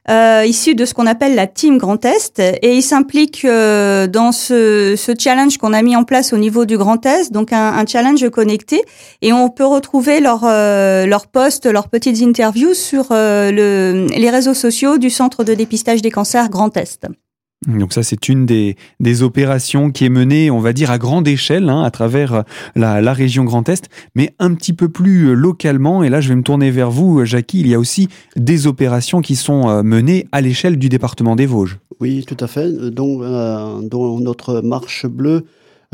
euh, 0.09 0.45
issus 0.47 0.77
de 0.77 0.85
ce 0.85 0.95
qu'on 0.95 1.07
appelle 1.07 1.35
la 1.35 1.49
Team 1.49 1.77
Grand 1.77 2.05
Est, 2.05 2.39
et 2.39 2.77
ils 2.77 2.83
s'impliquent 2.83 3.45
euh, 3.45 4.07
dans 4.07 4.31
ce, 4.31 4.95
challenge 5.19 5.59
qu'on 5.59 5.73
a 5.73 5.83
mis 5.83 5.97
en 5.97 6.05
place 6.05 6.33
au 6.33 6.39
niveau 6.39 6.67
du 6.67 6.79
Grand 6.79 7.05
Est, 7.05 7.33
donc 7.33 7.53
un, 7.53 7.85
challenge 7.85 8.31
connecté, 8.31 8.81
et 9.23 9.33
on 9.33 9.49
peut 9.51 9.67
retrouver 9.67 10.21
leurs 10.21 10.45
leur 10.45 11.27
posts, 11.27 11.67
leurs 11.67 11.89
petites 11.89 12.23
interviews 12.23 12.75
sur 12.75 13.09
le, 13.11 14.07
les 14.17 14.31
réseaux 14.31 14.55
sociaux 14.55 14.99
du 14.99 15.11
Centre 15.11 15.43
de 15.43 15.55
dépistage 15.55 16.01
des 16.01 16.13
cancers 16.13 16.49
Grand 16.49 16.75
Est. 16.77 17.09
Donc 17.67 17.93
ça, 17.93 18.05
c'est 18.05 18.29
une 18.29 18.47
des, 18.47 18.77
des, 19.01 19.23
opérations 19.23 19.91
qui 19.91 20.05
est 20.05 20.11
menée, 20.11 20.49
on 20.51 20.61
va 20.61 20.73
dire, 20.73 20.93
à 20.93 20.99
grande 20.99 21.27
échelle, 21.27 21.69
hein, 21.69 21.83
à 21.83 21.91
travers 21.91 22.45
la, 22.77 23.01
la, 23.01 23.13
région 23.13 23.45
Grand 23.45 23.69
Est, 23.69 23.89
mais 24.15 24.33
un 24.39 24.55
petit 24.55 24.73
peu 24.73 24.89
plus 24.89 25.35
localement. 25.35 26.05
Et 26.05 26.09
là, 26.09 26.21
je 26.21 26.29
vais 26.29 26.37
me 26.37 26.43
tourner 26.43 26.71
vers 26.71 26.93
vous, 26.93 27.25
Jackie. 27.25 27.61
Il 27.61 27.67
y 27.67 27.75
a 27.75 27.79
aussi 27.81 28.09
des 28.37 28.69
opérations 28.69 29.21
qui 29.23 29.35
sont 29.35 29.69
euh, 29.69 29.83
menées 29.83 30.29
à 30.31 30.41
l'échelle 30.41 30.79
du 30.79 30.89
département 30.89 31.35
des 31.35 31.47
Vosges. 31.47 31.79
Oui, 32.01 32.25
tout 32.25 32.37
à 32.39 32.47
fait. 32.47 32.71
Donc, 32.91 33.23
euh, 33.23 33.81
dans 33.83 34.21
notre 34.21 34.61
marche 34.61 35.07
bleue, 35.07 35.45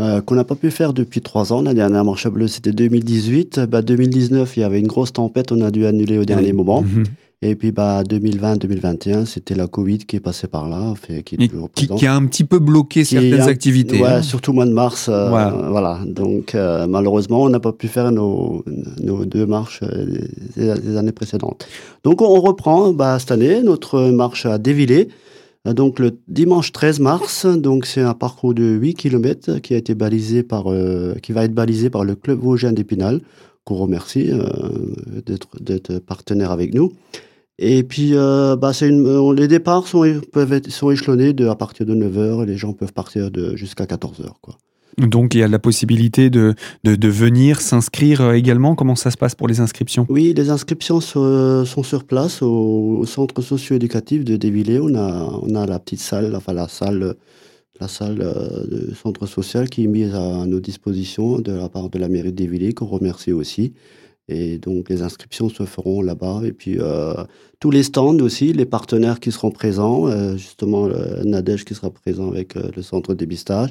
euh, 0.00 0.20
qu'on 0.20 0.34
n'a 0.34 0.44
pas 0.44 0.56
pu 0.56 0.70
faire 0.70 0.92
depuis 0.92 1.20
trois 1.20 1.52
ans. 1.52 1.62
La 1.62 1.72
dernière 1.72 2.04
marche 2.04 2.26
bleue, 2.28 2.48
c'était 2.48 2.72
2018. 2.72 3.60
Bah, 3.60 3.82
2019, 3.82 4.56
il 4.56 4.60
y 4.60 4.62
avait 4.64 4.80
une 4.80 4.88
grosse 4.88 5.12
tempête, 5.12 5.52
on 5.52 5.60
a 5.60 5.70
dû 5.70 5.86
annuler 5.86 6.18
au 6.18 6.24
dernier 6.24 6.52
moment. 6.52 6.82
Mhm. 6.82 7.04
Et 7.42 7.56
puis 7.56 7.72
bah 7.72 8.02
2020-2021, 8.04 9.26
c'était 9.26 9.54
la 9.54 9.66
Covid 9.66 9.98
qui 9.98 10.16
est 10.16 10.20
passée 10.20 10.46
par 10.46 10.66
là, 10.66 10.94
fait, 10.94 11.22
qui, 11.22 11.36
qui, 11.36 12.06
a 12.06 12.14
un 12.14 12.24
petit 12.24 12.44
peu 12.44 12.58
bloqué 12.58 13.04
certaines 13.04 13.42
activités. 13.42 14.00
Ouais, 14.00 14.08
hein. 14.08 14.22
surtout 14.22 14.52
au 14.52 14.54
mois 14.54 14.64
de 14.64 14.72
mars. 14.72 15.10
Euh, 15.10 15.28
voilà. 15.68 16.00
Donc 16.06 16.54
euh, 16.54 16.86
malheureusement, 16.86 17.42
on 17.42 17.50
n'a 17.50 17.60
pas 17.60 17.72
pu 17.72 17.88
faire 17.88 18.10
nos, 18.12 18.64
nos 19.02 19.26
deux 19.26 19.44
marches 19.44 19.82
des, 20.56 20.96
années 20.96 21.12
précédentes. 21.12 21.68
Donc 22.02 22.22
on 22.22 22.40
reprend 22.40 22.94
bah, 22.94 23.18
cette 23.18 23.32
année 23.32 23.62
notre 23.62 24.00
marche 24.10 24.46
à 24.46 24.56
Dévillé. 24.56 25.08
Donc 25.66 25.98
le 25.98 26.18
dimanche 26.28 26.72
13 26.72 27.00
mars, 27.00 27.46
donc 27.46 27.86
c'est 27.86 28.02
un 28.02 28.12
parcours 28.12 28.52
de 28.52 28.64
8 28.64 28.94
km 28.94 29.58
qui 29.60 29.72
a 29.74 29.78
été 29.78 29.94
balisé 29.94 30.42
par, 30.42 30.66
qui 31.22 31.32
va 31.32 31.44
être 31.44 31.54
balisé 31.54 31.88
par 31.88 32.04
le 32.04 32.14
club 32.16 32.40
Vosgien 32.40 32.72
d'Épinal 32.72 33.22
qu'on 33.64 33.76
remercie 33.76 34.30
d'être 35.24 35.98
partenaire 36.00 36.50
avec 36.50 36.74
nous. 36.74 36.92
Et 37.58 37.84
puis, 37.84 38.10
euh, 38.14 38.56
bah, 38.56 38.72
c'est 38.72 38.90
euh, 38.90 39.34
les 39.34 39.46
départs 39.46 39.86
sont, 39.86 40.04
peuvent 40.32 40.60
sont 40.68 40.90
échelonnés 40.90 41.34
à 41.48 41.54
partir 41.54 41.86
de 41.86 41.94
9h 41.94 42.42
et 42.42 42.46
les 42.46 42.56
gens 42.56 42.72
peuvent 42.72 42.92
partir 42.92 43.30
de, 43.30 43.54
jusqu'à 43.54 43.84
14h. 43.84 44.32
Quoi. 44.40 44.58
Donc 44.98 45.34
il 45.34 45.38
y 45.38 45.42
a 45.42 45.48
la 45.48 45.58
possibilité 45.58 46.30
de, 46.30 46.54
venir 46.84 47.60
s'inscrire 47.60 48.20
euh, 48.20 48.32
également. 48.32 48.74
Comment 48.74 48.96
ça 48.96 49.10
se 49.10 49.16
passe 49.16 49.34
pour 49.34 49.48
les 49.48 49.60
inscriptions? 49.60 50.06
Oui, 50.08 50.32
les 50.34 50.50
inscriptions 50.50 51.00
sont, 51.00 51.64
sur 51.64 52.04
place 52.04 52.42
au, 52.42 53.04
centre 53.06 53.42
socio-éducatif 53.42 54.24
de 54.24 54.36
Dévillé. 54.36 54.80
On 54.80 54.94
a, 54.94 55.40
on 55.42 55.54
a 55.54 55.66
la 55.66 55.78
petite 55.78 56.00
salle, 56.00 56.34
enfin 56.34 56.52
la 56.52 56.68
salle, 56.68 57.14
la 57.80 57.88
salle 57.88 58.18
de 58.18 58.94
centre 58.94 59.26
social 59.26 59.68
qui 59.68 59.84
est 59.84 59.88
mise 59.88 60.14
à 60.14 60.46
nos 60.46 60.60
dispositions 60.60 61.40
de 61.40 61.52
la 61.52 61.68
part 61.68 61.90
de 61.90 61.98
la 61.98 62.08
mairie 62.08 62.32
de 62.32 62.36
Dévillé, 62.36 62.72
qu'on 62.72 62.86
remercie 62.86 63.32
aussi. 63.32 63.72
Et 64.28 64.58
donc 64.58 64.88
les 64.88 65.02
inscriptions 65.02 65.48
se 65.48 65.64
feront 65.64 66.00
là-bas. 66.00 66.40
Et 66.44 66.52
puis 66.52 66.78
euh, 66.78 67.14
tous 67.60 67.70
les 67.70 67.82
stands 67.82 68.18
aussi, 68.18 68.52
les 68.52 68.64
partenaires 68.64 69.20
qui 69.20 69.30
seront 69.32 69.50
présents, 69.50 70.06
euh, 70.08 70.36
justement 70.36 70.88
Nadège 71.24 71.64
qui 71.64 71.74
sera 71.74 71.90
présent 71.90 72.28
avec 72.28 72.56
euh, 72.56 72.70
le 72.74 72.82
centre 72.82 73.14
de 73.14 73.18
dépistage. 73.18 73.70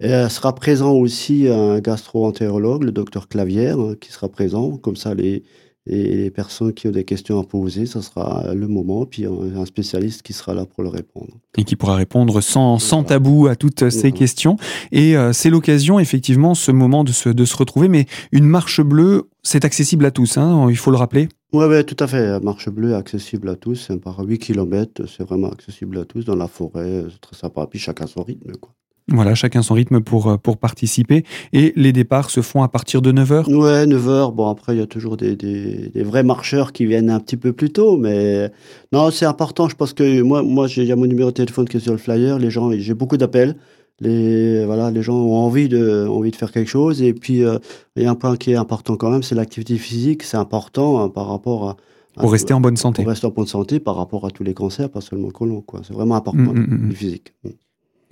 Et 0.00 0.08
sera 0.28 0.54
présent 0.54 0.92
aussi 0.92 1.48
un 1.48 1.78
gastro-entérologue, 1.78 2.82
le 2.82 2.92
docteur 2.92 3.28
Clavière, 3.28 3.78
hein, 3.78 3.94
qui 4.00 4.10
sera 4.10 4.28
présent. 4.28 4.76
Comme 4.76 4.96
ça, 4.96 5.14
les, 5.14 5.44
Et 5.86 6.16
les 6.16 6.30
personnes 6.30 6.72
qui 6.72 6.86
ont 6.86 6.92
des 6.92 7.04
questions 7.04 7.40
à 7.40 7.44
poser, 7.44 7.86
ce 7.86 8.00
sera 8.00 8.54
le 8.54 8.68
moment, 8.68 9.04
puis 9.04 9.26
un 9.26 9.66
spécialiste 9.66 10.22
qui 10.22 10.32
sera 10.32 10.54
là 10.54 10.64
pour 10.64 10.84
le 10.84 10.88
répondre. 10.88 11.32
Et 11.58 11.64
qui 11.64 11.74
pourra 11.74 11.96
répondre 11.96 12.40
sans, 12.40 12.78
sans 12.78 13.02
tabou 13.02 13.48
à 13.48 13.56
toutes 13.56 13.90
ces 13.90 14.12
questions. 14.12 14.56
Et 14.92 15.16
euh, 15.16 15.32
c'est 15.32 15.50
l'occasion, 15.50 15.98
effectivement, 15.98 16.54
ce 16.54 16.70
moment 16.70 17.02
de 17.02 17.10
se, 17.10 17.28
de 17.28 17.44
se 17.44 17.56
retrouver. 17.56 17.88
Mais 17.88 18.06
une 18.30 18.46
marche 18.46 18.80
bleue, 18.80 19.28
c'est 19.42 19.64
accessible 19.64 20.06
à 20.06 20.12
tous, 20.12 20.38
hein, 20.38 20.68
il 20.70 20.76
faut 20.76 20.92
le 20.92 20.98
rappeler. 20.98 21.28
Oui, 21.52 21.66
ouais, 21.66 21.84
tout 21.84 21.96
à 22.02 22.06
fait. 22.06 22.40
Marche 22.40 22.70
bleue, 22.70 22.94
accessible 22.94 23.48
à 23.50 23.56
tous. 23.56 23.74
C'est 23.74 24.00
par 24.00 24.20
8 24.20 24.38
km, 24.38 25.06
c'est 25.06 25.24
vraiment 25.24 25.50
accessible 25.50 25.98
à 25.98 26.04
tous 26.04 26.24
dans 26.24 26.36
la 26.36 26.48
forêt. 26.48 27.04
C'est 27.10 27.20
très 27.20 27.36
sympa. 27.36 27.66
Puis 27.66 27.78
chacun 27.78 28.06
son 28.06 28.22
rythme. 28.22 28.52
Quoi. 28.52 28.72
Voilà, 29.08 29.34
chacun 29.34 29.62
son 29.62 29.74
rythme 29.74 30.00
pour, 30.00 30.28
euh, 30.28 30.36
pour 30.36 30.56
participer. 30.56 31.24
Et 31.52 31.72
les 31.76 31.92
départs 31.92 32.30
se 32.30 32.40
font 32.40 32.62
à 32.62 32.68
partir 32.68 33.02
de 33.02 33.12
9h 33.12 33.52
Ouais, 33.52 33.86
9h. 33.86 34.34
Bon, 34.34 34.48
après, 34.48 34.74
il 34.74 34.78
y 34.78 34.82
a 34.82 34.86
toujours 34.86 35.16
des, 35.16 35.36
des, 35.36 35.88
des, 35.88 36.02
vrais 36.02 36.22
marcheurs 36.22 36.72
qui 36.72 36.86
viennent 36.86 37.10
un 37.10 37.20
petit 37.20 37.36
peu 37.36 37.52
plus 37.52 37.70
tôt. 37.70 37.96
Mais 37.96 38.50
non, 38.92 39.10
c'est 39.10 39.26
important. 39.26 39.68
Je 39.68 39.74
pense 39.74 39.92
que 39.92 40.22
moi, 40.22 40.42
moi 40.42 40.66
j'ai 40.66 40.94
mon 40.94 41.06
numéro 41.06 41.30
de 41.30 41.34
téléphone 41.34 41.68
qui 41.68 41.78
est 41.78 41.80
sur 41.80 41.92
le 41.92 41.98
flyer. 41.98 42.38
Les 42.38 42.50
gens, 42.50 42.70
j'ai 42.72 42.94
beaucoup 42.94 43.16
d'appels. 43.16 43.56
Les, 44.00 44.64
voilà, 44.64 44.90
les 44.90 45.02
gens 45.02 45.14
ont 45.14 45.36
envie 45.36 45.68
de, 45.68 46.06
envie 46.08 46.30
de 46.30 46.36
faire 46.36 46.52
quelque 46.52 46.70
chose. 46.70 47.02
Et 47.02 47.12
puis, 47.12 47.44
euh, 47.44 47.58
il 47.96 48.04
y 48.04 48.06
a 48.06 48.10
un 48.10 48.14
point 48.14 48.36
qui 48.36 48.52
est 48.52 48.56
important 48.56 48.96
quand 48.96 49.10
même, 49.10 49.22
c'est 49.22 49.34
l'activité 49.34 49.76
physique. 49.76 50.22
C'est 50.22 50.36
important 50.36 51.02
hein, 51.02 51.08
par 51.08 51.28
rapport 51.28 51.68
à, 51.68 51.76
pour 52.16 52.32
rester 52.32 52.52
en 52.52 52.60
bonne 52.60 52.76
santé. 52.76 53.02
Pour 53.02 53.10
rester 53.10 53.26
en 53.26 53.30
bonne 53.30 53.46
santé 53.46 53.80
par 53.80 53.96
rapport 53.96 54.26
à 54.26 54.30
tous 54.30 54.44
les 54.44 54.54
cancers, 54.54 54.90
pas 54.90 55.00
seulement 55.00 55.28
le 55.28 55.32
côlon. 55.32 55.64
C'est 55.82 55.94
vraiment 55.94 56.16
important, 56.16 56.52
mmh, 56.52 56.58
mmh, 56.58 56.84
mmh. 56.84 56.88
le 56.88 56.94
physique. 56.94 57.34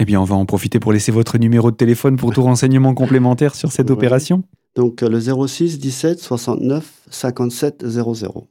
Eh 0.02 0.06
bien, 0.06 0.18
on 0.18 0.24
va 0.24 0.34
en 0.34 0.46
profiter 0.46 0.80
pour 0.80 0.94
laisser 0.94 1.12
votre 1.12 1.36
numéro 1.36 1.70
de 1.70 1.76
téléphone 1.76 2.16
pour 2.16 2.32
tout 2.32 2.42
renseignement 2.42 2.94
complémentaire 2.94 3.54
sur 3.54 3.70
cette 3.70 3.90
opération. 3.90 4.42
Donc, 4.74 5.02
le 5.02 5.20
06 5.20 5.78
17 5.78 6.18
69 6.18 6.90
57 7.10 7.86
00. 7.86 8.48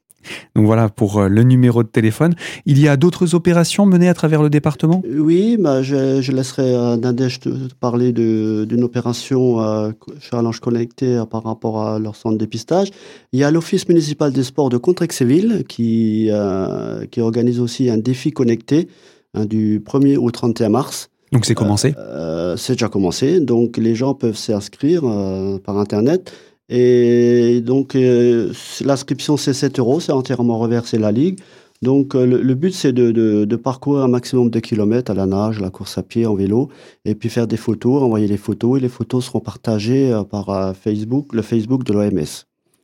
Donc 0.54 0.66
voilà 0.66 0.90
pour 0.90 1.18
euh, 1.18 1.28
le 1.28 1.42
numéro 1.44 1.82
de 1.82 1.88
téléphone. 1.88 2.36
Il 2.66 2.78
y 2.78 2.88
a 2.88 2.98
d'autres 2.98 3.34
opérations 3.34 3.86
menées 3.86 4.10
à 4.10 4.14
travers 4.14 4.44
le 4.44 4.50
département? 4.50 5.02
Oui, 5.10 5.58
bah, 5.58 5.82
je, 5.82 6.22
je 6.22 6.32
laisserai 6.32 6.76
euh, 6.76 6.98
Nadège 6.98 7.40
te 7.40 7.50
parler 7.80 8.12
d'une 8.12 8.84
opération 8.84 9.62
euh, 9.62 9.92
Challenge 10.20 10.60
Connecté 10.60 11.16
euh, 11.16 11.26
par 11.26 11.44
rapport 11.44 11.82
à 11.82 12.00
leur 12.00 12.16
centre 12.16 12.34
de 12.34 12.40
dépistage. 12.40 12.92
Il 13.32 13.40
y 13.40 13.44
a 13.44 13.50
l'Office 13.50 13.88
municipal 13.88 14.32
des 14.32 14.44
sports 14.44 14.70
de 14.70 14.78
Contrexéville 14.78 15.64
qui, 15.68 16.28
euh, 16.30 17.06
qui 17.08 17.22
organise 17.22 17.60
aussi 17.60 17.90
un 17.90 17.98
défi 17.98 18.32
connecté 18.32 18.88
hein, 19.34 19.46
du 19.46 19.80
1er 19.80 20.18
au 20.18 20.30
31 20.30 20.70
mars. 20.70 21.10
Donc 21.32 21.46
c'est 21.46 21.56
commencé 21.56 21.94
euh, 21.98 22.58
C'est 22.58 22.74
déjà 22.74 22.90
commencé. 22.90 23.40
Donc 23.40 23.78
les 23.78 23.96
gens 23.96 24.14
peuvent 24.14 24.38
s'inscrire 24.38 25.04
euh, 25.06 25.58
par 25.60 25.78
Internet. 25.78 26.34
Et 26.70 27.62
donc 27.62 27.96
euh, 27.96 28.52
l'inscription 28.84 29.38
c'est 29.38 29.54
7 29.54 29.80
euros, 29.80 30.00
c'est 30.00 30.12
entièrement 30.12 30.60
reversé 30.60 30.98
la 30.98 31.12
Ligue. 31.12 31.40
Donc 31.82 32.14
le, 32.14 32.26
le, 32.26 32.56
but 32.56 32.74
c'est 32.74 32.92
de, 32.92 33.12
de, 33.12 33.46
de, 33.46 33.56
parcourir 33.56 34.04
un 34.04 34.10
maximum 34.10 34.50
de 34.50 34.60
kilomètres 34.60 35.12
à 35.12 35.14
la 35.14 35.26
nage, 35.26 35.60
à 35.60 35.62
la 35.62 35.70
course 35.70 35.98
à 35.98 36.04
pied, 36.04 36.26
en 36.26 36.36
vélo, 36.36 36.68
et 37.06 37.16
puis 37.16 37.30
faire 37.30 37.48
des 37.48 37.56
photos, 37.56 38.04
envoyer 38.04 38.28
les 38.28 38.36
photos, 38.36 38.78
et 38.78 38.82
les 38.82 38.90
photos 38.90 39.26
seront 39.26 39.40
partagées 39.40 40.14
par 40.30 40.76
Facebook, 40.76 41.34
le 41.34 41.42
Facebook 41.42 41.86
de 41.86 41.94
l'OMS. 41.94 42.26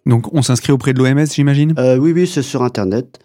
Donc 0.06 0.34
on 0.34 0.42
s'inscrit 0.42 0.72
auprès 0.72 0.94
de 0.94 1.00
l'OMS, 1.04 1.25
j'imagine? 1.25 1.74
Oui, 1.78 2.14
oui, 2.14 2.25
c'est 2.25 2.42
sur 2.42 2.64
Internet. 2.64 3.20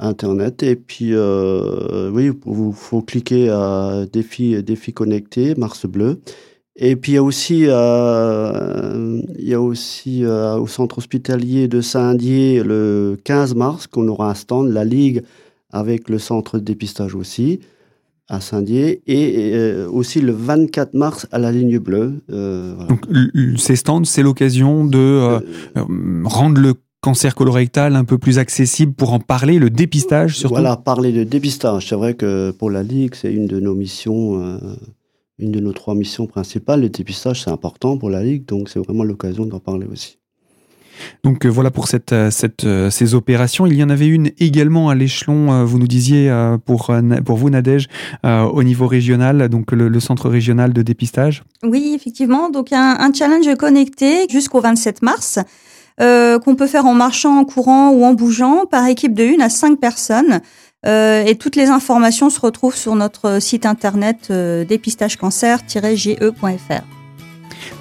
Internet. 0.00 0.62
Et 0.62 0.76
puis, 0.76 1.10
euh, 1.12 2.10
oui, 2.10 2.30
il 2.46 2.72
faut 2.74 3.02
cliquer 3.02 3.50
à 3.50 4.06
défi, 4.12 4.62
défi 4.62 4.92
connecté, 4.92 5.54
Mars 5.54 5.86
bleu. 5.86 6.20
Et 6.82 6.96
puis, 6.96 7.12
il 7.12 7.14
y 7.16 7.18
a 7.18 7.22
aussi, 7.22 7.64
euh, 7.66 9.20
il 9.38 9.48
y 9.48 9.54
a 9.54 9.60
aussi 9.60 10.24
euh, 10.24 10.56
au 10.56 10.66
centre 10.66 10.98
hospitalier 10.98 11.68
de 11.68 11.82
Saint-Dié, 11.82 12.62
le 12.62 13.18
15 13.22 13.54
mars, 13.54 13.86
qu'on 13.86 14.08
aura 14.08 14.30
un 14.30 14.34
stand, 14.34 14.68
la 14.70 14.84
Ligue, 14.84 15.22
avec 15.70 16.08
le 16.08 16.18
centre 16.18 16.58
de 16.58 16.64
dépistage 16.64 17.14
aussi, 17.14 17.60
à 18.28 18.40
Saint-Dié. 18.40 19.02
Et 19.06 19.52
euh, 19.54 19.90
aussi 19.90 20.22
le 20.22 20.32
24 20.32 20.94
mars, 20.94 21.26
à 21.32 21.38
la 21.38 21.52
ligne 21.52 21.78
bleue. 21.78 22.22
Euh, 22.30 22.72
voilà. 22.76 22.88
Donc, 22.88 23.58
ces 23.58 23.76
stands, 23.76 24.04
c'est 24.04 24.22
l'occasion 24.22 24.86
de 24.86 24.98
euh, 24.98 25.40
rendre 26.24 26.62
le 26.62 26.74
cancer 27.00 27.34
colorectal 27.34 27.96
un 27.96 28.04
peu 28.04 28.18
plus 28.18 28.38
accessible 28.38 28.92
pour 28.92 29.12
en 29.12 29.20
parler, 29.20 29.58
le 29.58 29.70
dépistage 29.70 30.36
surtout? 30.36 30.54
Voilà, 30.54 30.76
parler 30.76 31.12
de 31.12 31.24
dépistage. 31.24 31.88
C'est 31.88 31.94
vrai 31.94 32.14
que 32.14 32.50
pour 32.50 32.70
la 32.70 32.82
Ligue, 32.82 33.14
c'est 33.14 33.32
une 33.32 33.46
de 33.46 33.60
nos 33.60 33.74
missions, 33.74 34.42
euh, 34.42 34.58
une 35.38 35.50
de 35.50 35.60
nos 35.60 35.72
trois 35.72 35.94
missions 35.94 36.26
principales. 36.26 36.82
Le 36.82 36.88
dépistage, 36.88 37.44
c'est 37.44 37.50
important 37.50 37.96
pour 37.96 38.10
la 38.10 38.22
Ligue, 38.22 38.46
donc 38.46 38.68
c'est 38.68 38.80
vraiment 38.80 39.04
l'occasion 39.04 39.46
d'en 39.46 39.60
parler 39.60 39.86
aussi. 39.90 40.20
Donc 41.24 41.44
euh, 41.44 41.48
voilà 41.48 41.70
pour 41.70 41.88
cette, 41.88 42.14
cette, 42.30 42.64
euh, 42.64 42.90
ces 42.90 43.14
opérations. 43.14 43.66
Il 43.66 43.74
y 43.74 43.82
en 43.82 43.90
avait 43.90 44.06
une 44.06 44.30
également 44.38 44.88
à 44.88 44.94
l'échelon, 44.94 45.52
euh, 45.52 45.64
vous 45.64 45.78
nous 45.78 45.86
disiez, 45.86 46.30
euh, 46.30 46.58
pour, 46.58 46.92
pour 47.24 47.36
vous, 47.36 47.50
Nadège, 47.50 47.88
au 48.24 48.62
niveau 48.62 48.86
régional, 48.86 49.48
donc 49.48 49.72
le, 49.72 49.88
le, 49.88 50.00
centre 50.00 50.28
régional 50.28 50.72
de 50.72 50.82
dépistage. 50.82 51.42
Oui, 51.62 51.92
effectivement. 51.94 52.50
Donc 52.50 52.72
un, 52.72 52.96
un 52.98 53.12
challenge 53.12 53.54
connecté 53.56 54.26
jusqu'au 54.28 54.60
27 54.60 55.02
mars 55.02 55.38
euh, 56.00 56.38
qu'on 56.38 56.56
peut 56.56 56.66
faire 56.66 56.86
en 56.86 56.94
marchant, 56.94 57.38
en 57.38 57.44
courant 57.44 57.90
ou 57.90 58.04
en 58.04 58.14
bougeant, 58.14 58.64
par 58.66 58.86
équipe 58.86 59.14
de 59.14 59.24
une 59.24 59.42
à 59.42 59.48
cinq 59.48 59.78
personnes. 59.78 60.40
Euh, 60.86 61.24
et 61.24 61.36
toutes 61.36 61.56
les 61.56 61.68
informations 61.68 62.30
se 62.30 62.40
retrouvent 62.40 62.76
sur 62.76 62.94
notre 62.94 63.40
site 63.40 63.66
internet 63.66 64.28
euh, 64.30 64.64
dépistagecancer-ge.fr. 64.64 66.99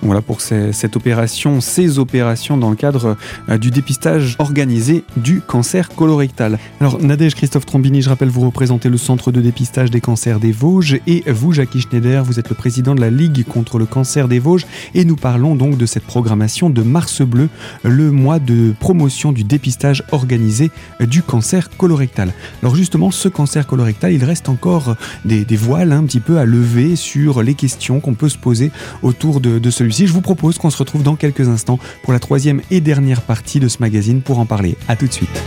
Voilà 0.02 0.22
pour 0.22 0.42
cette 0.42 0.96
opération, 0.96 1.62
ces 1.62 2.00
opérations 2.00 2.58
dans 2.58 2.70
le 2.70 2.76
cadre 2.76 3.18
euh, 3.50 3.58
du 3.58 3.72
dépistage 3.72 4.36
organisé 4.40 5.04
du 5.18 5.42
cancer 5.42 5.90
colorectal. 5.90 6.60
Alors 6.80 7.02
Nadège 7.02 7.36
Christophe 7.36 7.66
Trombini, 7.66 8.02
je 8.02 8.10
rappelle, 8.10 8.30
vous 8.30 8.42
représentez 8.42 8.90
le 8.90 8.98
centre 8.98 9.32
de 9.32 9.42
dépistage 9.42 9.92
des 9.92 10.02
cancers 10.02 10.40
des 10.40 10.52
Vosges 10.52 11.00
et 11.08 11.24
vous, 11.32 11.54
Jackie 11.54 11.82
Schneider, 11.82 12.24
vous 12.24 12.40
êtes 12.40 12.50
le 12.50 12.56
président 12.56 12.96
de 12.96 13.02
la 13.02 13.10
Ligue 13.10 13.46
contre 13.46 13.78
le 13.78 13.86
cancer 13.86 14.28
des 14.28 14.40
Vosges 14.40 14.66
et 14.94 15.06
nous 15.06 15.16
parlons 15.16 15.56
donc 15.56 15.78
de 15.78 15.86
cette 15.86 16.04
programmation 16.04 16.70
de 16.70 16.82
Mars 16.82 17.22
Bleu, 17.22 17.50
le 17.84 18.12
mois 18.12 18.40
de 18.40 18.74
promotion 18.80 19.32
du 19.32 19.44
dépistage 19.44 20.04
organisé 20.12 20.72
du 21.00 21.22
cancer 21.22 21.70
colorectal. 21.70 22.34
Alors 22.62 22.76
justement, 22.76 23.12
ce 23.12 23.30
cancer 23.30 23.68
colorectal, 23.68 24.14
il 24.14 24.24
reste 24.24 24.50
encore 24.50 24.96
des, 25.26 25.46
des 25.46 25.58
voiles 25.58 25.92
un 25.92 26.04
petit 26.04 26.20
peu 26.20 26.40
à 26.40 26.46
lever 26.46 26.96
sur 26.96 27.44
les 27.44 27.54
questions 27.54 28.00
qu'on 28.00 28.14
peut 28.14 28.30
se 28.30 28.38
poser 28.38 28.72
autour 29.04 29.40
de 29.40 29.69
celui-ci. 29.70 30.08
Je 30.08 30.14
vous 30.14 30.22
propose 30.22 30.58
qu'on 30.58 30.70
se 30.70 30.78
retrouve 30.78 31.04
dans 31.04 31.16
quelques 31.16 31.48
instants 31.48 31.80
pour 32.04 32.14
la 32.14 32.20
troisième 32.20 32.62
et 32.72 32.82
dernière 32.82 33.22
partie 33.22 33.60
de 33.60 33.68
ce 33.68 33.78
magazine 33.80 34.22
pour 34.22 34.40
en 34.40 34.46
parler. 34.46 34.76
A 34.88 34.96
tout 34.96 35.08
de 35.08 35.14
suite. 35.14 35.44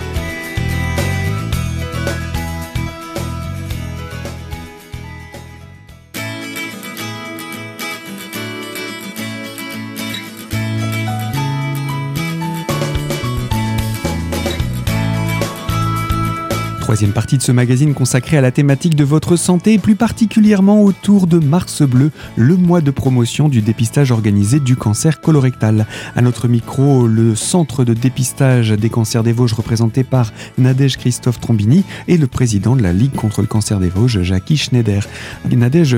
Troisième 16.92 17.12
partie 17.12 17.38
de 17.38 17.42
ce 17.42 17.52
magazine 17.52 17.94
consacré 17.94 18.36
à 18.36 18.42
la 18.42 18.50
thématique 18.50 18.94
de 18.94 19.02
votre 19.02 19.36
santé 19.36 19.78
plus 19.78 19.94
particulièrement 19.94 20.84
autour 20.84 21.26
de 21.26 21.38
Mars 21.38 21.80
Bleu, 21.80 22.10
le 22.36 22.54
mois 22.54 22.82
de 22.82 22.90
promotion 22.90 23.48
du 23.48 23.62
dépistage 23.62 24.10
organisé 24.10 24.60
du 24.60 24.76
cancer 24.76 25.22
colorectal. 25.22 25.86
À 26.14 26.20
notre 26.20 26.48
micro, 26.48 27.06
le 27.06 27.34
centre 27.34 27.84
de 27.84 27.94
dépistage 27.94 28.72
des 28.72 28.90
cancers 28.90 29.22
des 29.22 29.32
Vosges 29.32 29.54
représenté 29.54 30.04
par 30.04 30.34
Nadège 30.58 30.98
Christophe 30.98 31.40
Trombini 31.40 31.82
et 32.08 32.18
le 32.18 32.26
président 32.26 32.76
de 32.76 32.82
la 32.82 32.92
Ligue 32.92 33.14
contre 33.14 33.40
le 33.40 33.46
cancer 33.46 33.80
des 33.80 33.88
Vosges, 33.88 34.20
Jackie 34.20 34.58
Schneider. 34.58 35.08
Nadège, 35.50 35.96